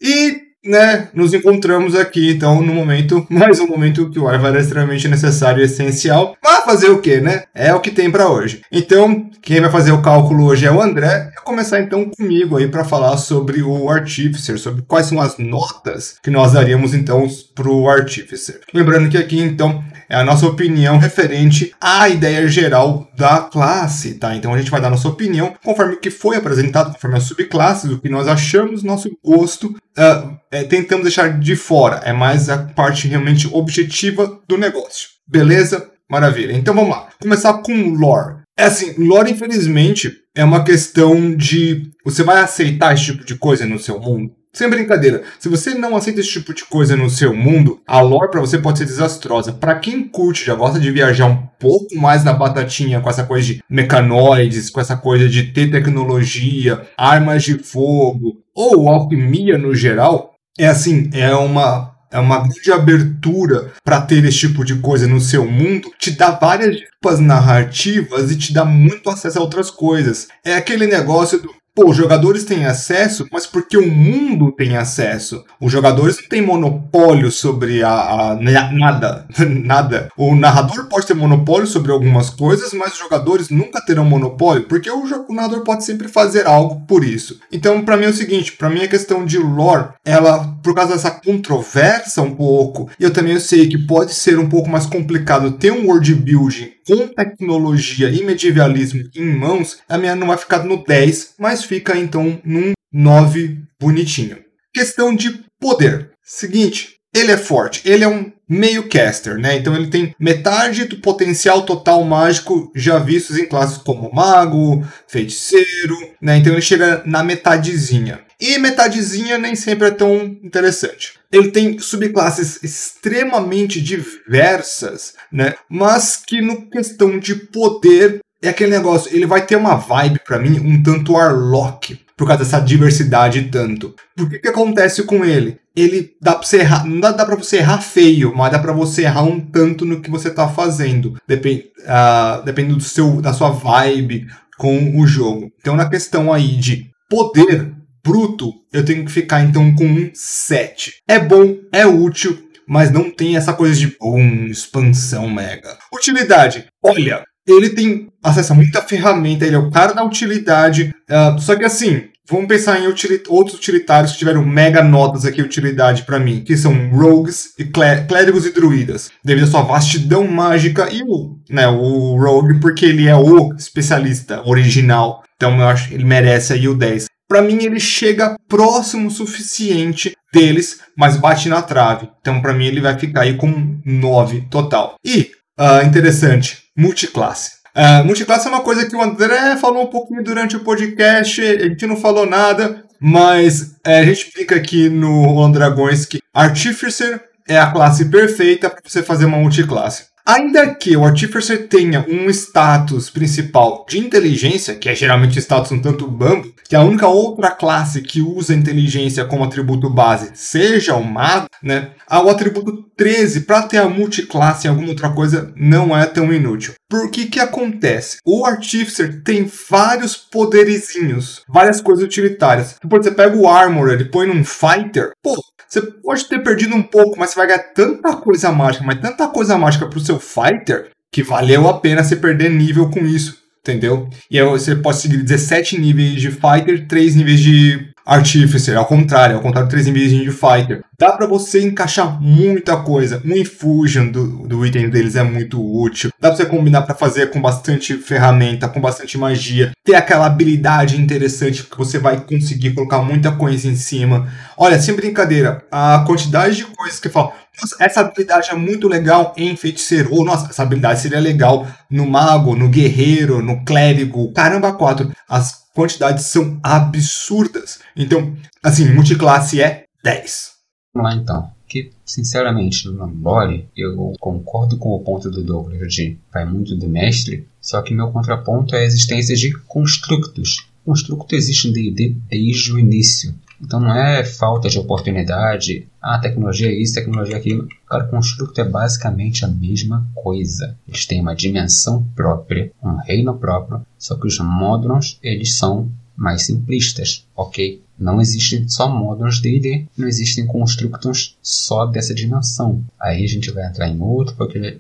[0.00, 4.61] E né, nos encontramos aqui, então, no momento, mais um momento que o Arvar é
[4.61, 6.36] extremamente necessário e essencial.
[6.42, 7.44] Mas fazer o que, né?
[7.54, 8.62] É o que tem para hoje.
[8.70, 11.30] Então, quem vai fazer o cálculo hoje é o André.
[11.36, 16.16] Vou começar então comigo aí para falar sobre o Artificer, sobre quais são as notas
[16.22, 18.61] que nós daríamos então pro Artificer.
[18.72, 24.34] Lembrando que aqui então é a nossa opinião referente à ideia geral da classe, tá?
[24.34, 28.00] Então a gente vai dar nossa opinião conforme que foi apresentado, conforme as subclasses, o
[28.00, 32.00] que nós achamos, nosso gosto, uh, é, tentamos deixar de fora.
[32.04, 35.11] É mais a parte realmente objetiva do negócio.
[35.28, 35.88] Beleza?
[36.11, 36.54] Maravilha.
[36.54, 37.08] Então vamos lá.
[37.22, 38.40] Começar com lore.
[38.58, 41.88] É assim, lore, infelizmente, é uma questão de.
[42.04, 44.32] Você vai aceitar esse tipo de coisa no seu mundo?
[44.53, 48.30] Sem brincadeira, se você não aceita esse tipo de coisa no seu mundo, a lore
[48.30, 49.53] para você pode ser desastrosa.
[49.53, 53.46] Para quem curte, já gosta de viajar um pouco mais na batatinha com essa coisa
[53.46, 60.34] de mecanoides, com essa coisa de ter tecnologia, armas de fogo ou alquimia no geral,
[60.59, 65.20] é assim, é uma é uma grande abertura para ter esse tipo de coisa no
[65.20, 70.26] seu mundo, te dá várias dipas narrativas e te dá muito acesso a outras coisas.
[70.44, 75.42] É aquele negócio do Pô, os jogadores têm acesso, mas porque o mundo tem acesso.
[75.58, 80.10] Os jogadores não têm monopólio sobre a, a nada, nada.
[80.14, 84.90] O narrador pode ter monopólio sobre algumas coisas, mas os jogadores nunca terão monopólio, porque
[84.90, 87.40] o, o narrador pode sempre fazer algo por isso.
[87.50, 90.92] Então, para mim é o seguinte, para mim a questão de lore, ela por causa
[90.92, 95.52] dessa controvérsia um pouco, e eu também sei que pode ser um pouco mais complicado
[95.52, 100.64] ter um world building com tecnologia e medievalismo em mãos, a minha não vai ficar
[100.64, 104.38] no 10, mas fica então num 9 bonitinho.
[104.72, 106.10] Questão de poder.
[106.22, 109.56] Seguinte, ele é forte, ele é um meio caster, né?
[109.56, 115.96] Então ele tem metade do potencial total mágico já vistos em classes como mago, feiticeiro,
[116.20, 116.36] né?
[116.36, 118.20] Então ele chega na metadezinha.
[118.41, 121.14] E metadezinha nem sempre é tão interessante.
[121.30, 125.55] Ele tem subclasses extremamente diversas, né?
[125.68, 130.38] Mas que no questão de poder é aquele negócio, ele vai ter uma vibe para
[130.38, 133.95] mim um tanto Arlock, por causa dessa diversidade tanto.
[134.16, 135.59] Por que que acontece com ele?
[135.76, 138.72] Ele dá pra você errar, não dá, dá pra você errar feio, mas dá pra
[138.72, 141.16] você errar um tanto no que você tá fazendo.
[141.28, 144.26] Depende, uh, dependendo do seu, da sua vibe
[144.57, 145.53] com o jogo.
[145.61, 147.72] Então na questão aí de poder,
[148.05, 150.94] bruto, eu tenho que ficar então com um 7.
[151.09, 155.76] É bom, é útil, mas não tem essa coisa de boom, expansão mega.
[155.92, 161.40] Utilidade, olha, ele tem acesso a muita ferramenta, ele é o cara da utilidade, uh,
[161.40, 162.86] só que assim, vamos pensar em
[163.28, 168.46] outros utilitários que tiveram mega notas aqui, utilidade para mim, que são rogues, e clérigos
[168.46, 173.16] e druidas, devido à sua vastidão mágica e o, né, o rogue, porque ele é
[173.16, 177.78] o especialista original, então eu acho que ele merece aí o 10 para mim ele
[177.78, 182.10] chega próximo o suficiente deles, mas bate na trave.
[182.20, 184.96] Então para mim ele vai ficar aí com 9 total.
[185.04, 187.52] E, uh, interessante, multiclasse.
[187.76, 191.68] Uh, multiclasse é uma coisa que o André falou um pouquinho durante o podcast, a
[191.68, 197.56] gente não falou nada, mas é, a gente explica aqui no Dragões que Artificer é
[197.56, 200.09] a classe perfeita para você fazer uma multiclasse.
[200.26, 205.80] Ainda que o Artificer tenha um status principal de inteligência, que é geralmente status um
[205.80, 211.02] tanto bambo, que a única outra classe que usa inteligência como atributo base seja o
[211.02, 211.90] mago, né?
[212.08, 216.74] O atributo 13, para ter a multiclasse em alguma outra coisa, não é tão inútil.
[216.88, 218.18] Por que acontece?
[218.24, 222.76] O Artificer tem vários poderizinhos, várias coisas utilitárias.
[222.82, 225.36] Depois você pega o Armor, ele põe num Fighter, pô,
[225.70, 229.28] você pode ter perdido um pouco, mas você vai ganhar tanta coisa mágica, mas tanta
[229.28, 233.38] coisa mágica pro seu fighter, que valeu a pena você perder nível com isso.
[233.60, 234.08] Entendeu?
[234.30, 239.36] E aí você pode seguir 17 níveis de fighter, 3 níveis de Artificer, ao contrário,
[239.36, 240.82] ao contrário do 3 em de Fighter.
[240.98, 243.22] Dá para você encaixar muita coisa.
[243.24, 246.11] O Infusion do, do item deles é muito útil.
[246.18, 249.70] Dá pra você combinar para fazer com bastante ferramenta, com bastante magia.
[249.84, 254.28] Ter aquela habilidade interessante que você vai conseguir colocar muita coisa em cima.
[254.58, 257.32] Olha, sem brincadeira, a quantidade de coisas que falo.
[257.62, 260.12] Nossa, essa habilidade é muito legal em feiticeiro.
[260.12, 264.32] Ou, nossa, essa habilidade seria legal no mago, no guerreiro, no clérigo.
[264.32, 265.12] Caramba, quatro.
[265.28, 267.80] As quantidades são absurdas.
[267.96, 270.52] Então, assim, multiclasse é 10.
[270.94, 271.50] Vamos lá então.
[271.68, 276.88] Que, sinceramente, no lore, eu concordo com o ponto do Douglas de vai muito do
[276.88, 280.66] mestre, só que meu contraponto é a existência de constructos.
[280.84, 283.32] Constructo existe em D&D desde o início.
[283.62, 287.68] Então não é falta de oportunidade, ah, tecnologia é isso, tecnologia é aquilo.
[287.86, 290.76] Cara, construto é basicamente a mesma coisa.
[290.88, 296.42] Eles têm uma dimensão própria, um reino próprio, só que os módulos eles são mais
[296.42, 297.82] simplistas, ok?
[297.98, 302.82] Não existem só módulos D&D, não existem construtos só dessa dimensão.
[303.00, 304.36] Aí a gente vai entrar em outro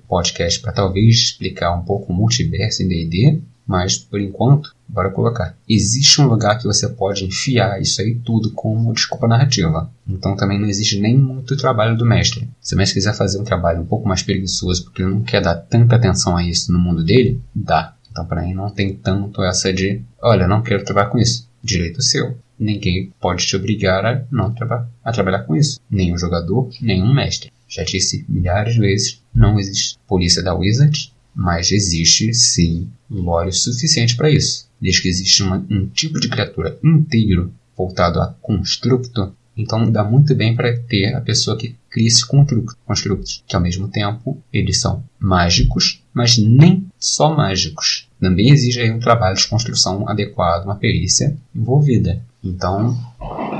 [0.08, 5.56] podcast para talvez explicar um pouco o multiverso em D&D, mas por enquanto, bora colocar.
[5.68, 9.90] Existe um lugar que você pode enfiar isso aí tudo como desculpa narrativa.
[10.08, 12.48] Então também não existe nem muito trabalho do mestre.
[12.60, 15.40] Se o mestre quiser fazer um trabalho um pouco mais preguiçoso porque ele não quer
[15.40, 17.94] dar tanta atenção a isso no mundo dele, dá.
[18.10, 21.48] Então para mim não tem tanto essa de, olha, não quero trabalhar com isso.
[21.62, 22.36] Direito seu.
[22.58, 25.80] Ninguém pode te obrigar a não traba a trabalhar com isso.
[25.90, 27.50] Nenhum jogador, nenhum mestre.
[27.66, 34.16] Já disse milhares de vezes, não existe polícia da Wizard, mas existe sim lore suficiente
[34.16, 34.68] para isso.
[34.80, 40.34] Desde que existe uma, um tipo de criatura inteiro voltado a constructo, então dá muito
[40.34, 44.80] bem para ter a pessoa que cria esse constructo, constructos, que ao mesmo tempo eles
[44.80, 48.08] são mágicos, mas nem só mágicos.
[48.20, 52.22] Também exige aí um trabalho de construção adequado, uma perícia envolvida.
[52.42, 52.96] Então,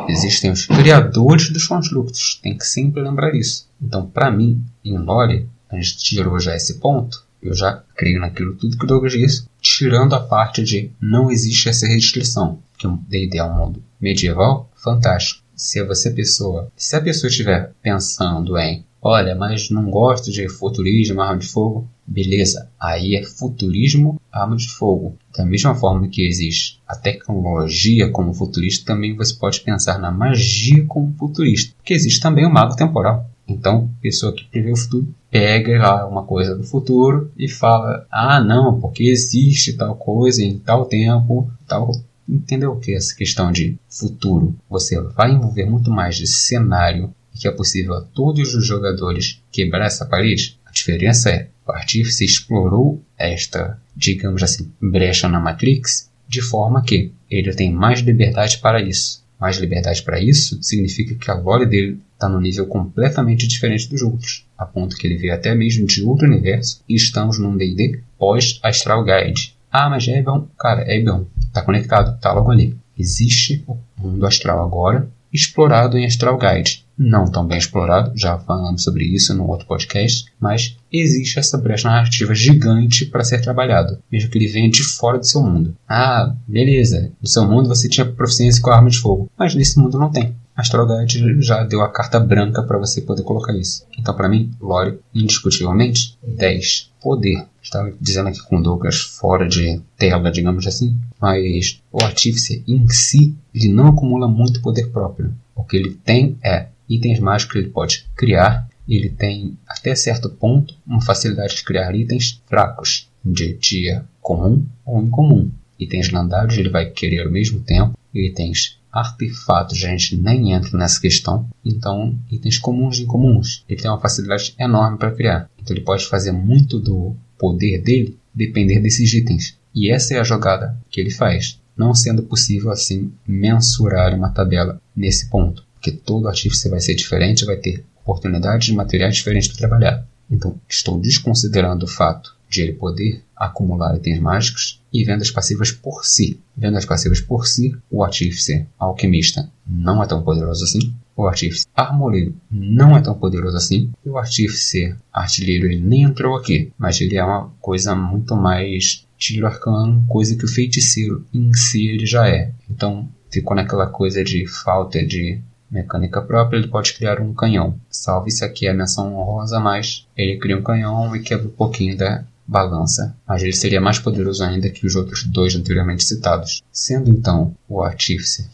[0.09, 3.69] existem os criadores dos constructos, tem que sempre lembrar isso.
[3.81, 8.55] Então, para mim, em lore, a gente tirou já esse ponto, eu já creio naquilo
[8.57, 13.39] tudo que o Douglas disse, tirando a parte de não existe essa restrição, que D&D
[13.39, 15.43] é um mundo medieval, fantástico.
[15.55, 21.21] Se você pessoa, se a pessoa estiver pensando em, olha, mas não gosto de futurismo,
[21.21, 25.17] arma de fogo, beleza, aí é futurismo, arma de fogo.
[25.37, 30.85] Da mesma forma que existe a tecnologia como futurista, também você pode pensar na magia
[30.87, 33.29] como futurista, porque existe também o mago temporal.
[33.47, 38.41] Então, pessoa que prevê o futuro pega lá uma coisa do futuro e fala: ah,
[38.41, 41.93] não, porque existe tal coisa em tal tempo, tal.
[42.29, 44.55] Entendeu o que é essa questão de futuro?
[44.69, 49.87] Você vai envolver muito mais de cenário que é possível a todos os jogadores quebrar
[49.87, 50.59] essa parede?
[50.65, 57.13] A diferença é: o artífice explorou esta, digamos assim, brecha na Matrix de forma que
[57.29, 59.25] ele tem mais liberdade para isso.
[59.41, 64.03] Mais liberdade para isso significa que a lore dele está num nível completamente diferente dos
[64.03, 68.03] outros, a ponto que ele veio até mesmo de outro universo e estamos num D&D
[68.19, 69.57] pós-Astral Guide.
[69.73, 72.77] Ah, mas Ebion, cara, Ebion, está conectado, está logo ali.
[72.99, 76.85] Existe o mundo astral agora, explorado em Astral Guide.
[76.99, 81.89] Não tão bem explorado, já falamos sobre isso no outro podcast, mas existe essa brecha
[81.89, 85.75] narrativa gigante para ser trabalhado, mesmo que ele venha de fora do seu mundo.
[85.89, 89.99] Ah, beleza, no seu mundo você tinha proficiência com arma de fogo, mas nesse mundo
[89.99, 90.35] não tem.
[90.61, 93.87] Astrogate já deu a carta branca para você poder colocar isso.
[93.99, 96.91] Então, para mim, Lore, indiscutivelmente, 10.
[97.01, 97.47] Poder.
[97.63, 103.35] Estava dizendo aqui com Douglas fora de tela, digamos assim, mas o Artífice em si,
[103.55, 105.33] ele não acumula muito poder próprio.
[105.55, 110.29] O que ele tem é itens mágicos que ele pode criar, ele tem, até certo
[110.29, 115.51] ponto, uma facilidade de criar itens fracos, de dia comum ou incomum.
[115.79, 121.01] Itens lendários ele vai querer ao mesmo tempo, itens artefatos, a gente nem entra nessa
[121.01, 121.49] questão.
[121.65, 125.49] Então, itens comuns e incomuns, ele tem uma facilidade enorme para criar.
[125.59, 129.57] Então, ele pode fazer muito do poder dele depender desses itens.
[129.75, 134.81] E essa é a jogada que ele faz, não sendo possível assim mensurar uma tabela
[134.95, 139.59] nesse ponto, porque todo artífice vai ser diferente, vai ter oportunidades de materiais diferentes para
[139.59, 140.07] trabalhar.
[140.31, 146.05] Então, estou desconsiderando o fato de ele poder acumular itens mágicos e vendas passivas por
[146.05, 146.41] si.
[146.57, 150.95] Vendas passivas por si, o artífice alquimista não é tão poderoso assim.
[151.17, 153.91] O artífice armoleiro não é tão poderoso assim.
[154.05, 159.07] E o artífice artilheiro ele nem entrou aqui, mas ele é uma coisa muito mais
[159.17, 162.53] tiro arcano, coisa que o feiticeiro em si ele já é.
[162.69, 167.79] Então ficou naquela coisa de falta de mecânica própria, ele pode criar um canhão.
[167.89, 171.97] Salve se aqui a menção honrosa, mas ele cria um canhão e quebra um pouquinho
[171.97, 176.63] da balança, mas ele seria mais poderoso ainda que os outros dois anteriormente citados.
[176.73, 178.51] Sendo então o artífice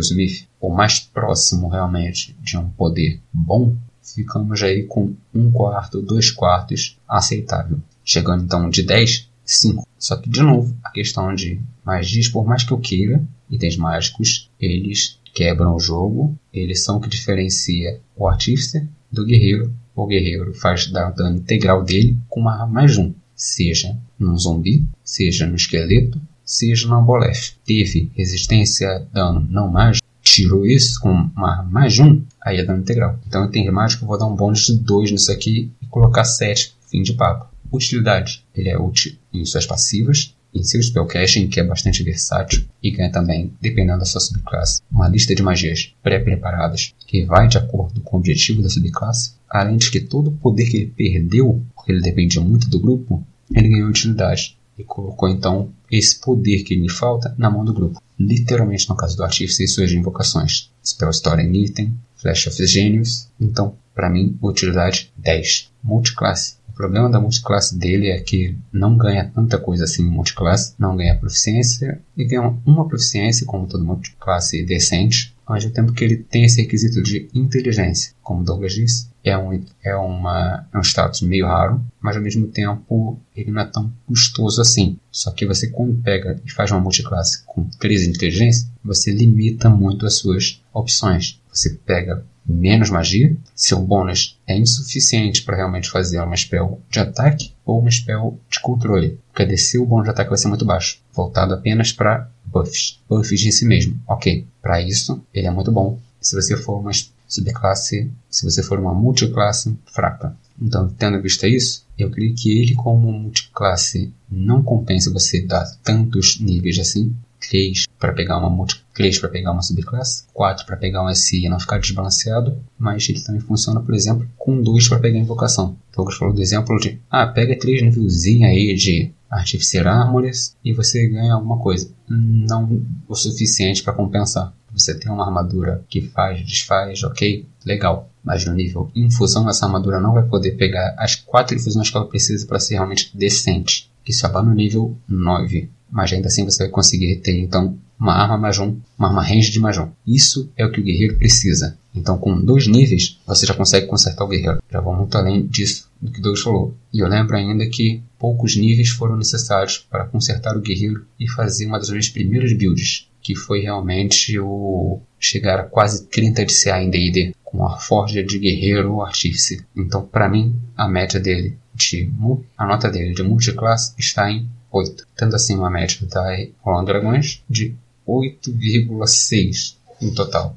[0.00, 3.76] Smith o mais próximo realmente de um poder bom,
[4.14, 7.80] ficamos aí com um quarto, dois quartos aceitável.
[8.04, 9.86] Chegando então de 10, 5.
[9.98, 14.50] Só que, de novo, a questão de magias, por mais que eu queira, itens mágicos,
[14.60, 19.72] eles quebram o jogo, eles são o que diferencia o artífice do guerreiro.
[19.94, 24.86] O guerreiro faz dar dano integral dele com uma arma mais um, seja num zumbi,
[25.04, 27.54] seja no esqueleto, seja no Ambolef.
[27.64, 32.80] Teve resistência a dano não mágico, tirou isso com uma mais um, aí é dano
[32.80, 33.18] integral.
[33.26, 36.24] Então, em termos mágicos, eu vou dar um bônus de 2 nisso aqui e colocar
[36.24, 37.50] 7, fim de papo.
[37.72, 38.44] Utilidade.
[38.54, 43.10] Ele é útil em suas passivas, em seu spellcasting, que é bastante versátil, e ganha
[43.10, 48.16] também, dependendo da sua subclasse, uma lista de magias pré-preparadas que vai de acordo com
[48.16, 52.00] o objetivo da subclasse, além de que todo o poder que ele perdeu, porque ele
[52.00, 57.34] dependia muito do grupo, ele ganhou utilidade e colocou então esse poder que lhe falta
[57.36, 58.00] na mão do grupo.
[58.18, 60.70] Literalmente no caso do Artífice e suas invocações.
[60.84, 63.28] Spell Story Item, Flash of Genius.
[63.38, 65.70] Então, para mim, utilidade 10.
[65.82, 66.56] Multiclasse.
[66.68, 70.96] O problema da multiclasse dele é que não ganha tanta coisa assim em multiclasse, não
[70.96, 76.16] ganha proficiência e ganha uma proficiência, como todo multiclasse decente, ao mesmo tempo que ele
[76.16, 78.12] tem esse requisito de inteligência.
[78.22, 82.46] Como Douglas disse, é um, é, uma, é um status meio raro, mas ao mesmo
[82.48, 84.98] tempo ele não é tão custoso assim.
[85.10, 90.06] Só que você, quando pega e faz uma multiclasse com 13 inteligência, você limita muito
[90.06, 91.40] as suas opções.
[91.52, 97.52] Você pega menos magia, seu bônus é insuficiente para realmente fazer uma spell de ataque
[97.64, 100.98] ou uma spell de controle, porque a o bônus de ataque vai ser muito baixo,
[101.12, 104.00] voltado apenas para buffs, buffs de si mesmo.
[104.08, 105.98] Ok, para isso ele é muito bom.
[106.20, 106.90] Se você for uma
[107.28, 110.36] subclasse, se você for uma multiclasse fraca.
[110.60, 116.38] Então, tendo visto isso, eu creio que ele como multiclasse não compensa você dar tantos
[116.40, 117.14] níveis assim,
[117.48, 121.46] 3 para pegar uma multi, 3 para pegar uma subclasse, 4 para pegar um SI
[121.46, 125.76] e não ficar desbalanceado, mas ele também funciona, por exemplo, com 2 para pegar invocação.
[125.90, 130.74] Então, eu falou do exemplo de, ah, pega 3 nívelzinho aí de Artificer Armores e
[130.74, 131.90] você ganha alguma coisa.
[132.08, 134.52] Não o suficiente para compensar.
[134.74, 138.10] Você tem uma armadura que faz, desfaz, ok, legal.
[138.22, 142.08] Mas no nível infusão, essa armadura não vai poder pegar as quatro infusões que ela
[142.08, 143.90] precisa para ser realmente decente.
[144.04, 148.14] Que só vai no nível 9 mas ainda assim você vai conseguir ter então uma
[148.14, 149.90] arma Majum, uma arma range de Majum.
[150.06, 151.78] Isso é o que o guerreiro precisa.
[151.94, 154.62] Então, com dois níveis, você já consegue consertar o guerreiro.
[154.70, 156.74] Já vou muito além disso do que Douglas falou.
[156.92, 161.66] E eu lembro ainda que poucos níveis foram necessários para consertar o guerreiro e fazer
[161.66, 166.82] uma das minhas primeiras builds, que foi realmente o chegar a quase 30 de CA
[166.82, 169.64] em D&D, com a forja de guerreiro ou artífice.
[169.76, 172.10] Então, para mim, a média dele de
[172.56, 176.24] a nota dele de multiclass está em 8, tendo assim uma média da
[176.60, 177.76] Rolando Dragões de
[178.08, 180.56] 8,6 em total.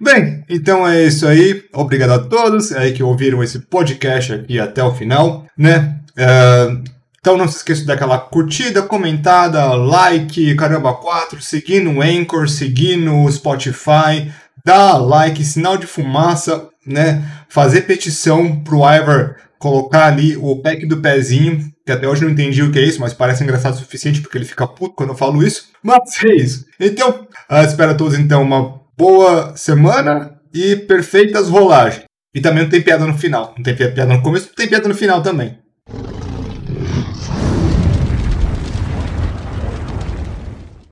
[0.00, 1.64] Bem, então é isso aí.
[1.72, 5.98] Obrigado a todos aí que ouviram esse podcast aqui até o final, né?
[6.10, 6.84] Uh,
[7.18, 13.30] então não se esqueça daquela curtida, comentada, like, caramba 4, seguir no Anchor, seguir no
[13.30, 14.32] Spotify,
[14.64, 17.22] dar like, sinal de fumaça, né?
[17.48, 22.62] Fazer petição pro Ivor colocar ali o pack do pezinho, que até hoje não entendi
[22.62, 25.16] o que é isso, mas parece engraçado o suficiente porque ele fica puto quando eu
[25.16, 25.68] falo isso.
[25.82, 26.64] Mas é isso.
[26.78, 32.04] Então, uh, espero a todos então uma boa semana e perfeitas rolagens.
[32.34, 33.54] E também não tem piada no final.
[33.56, 35.58] Não tem piada no começo, não tem piada no final também.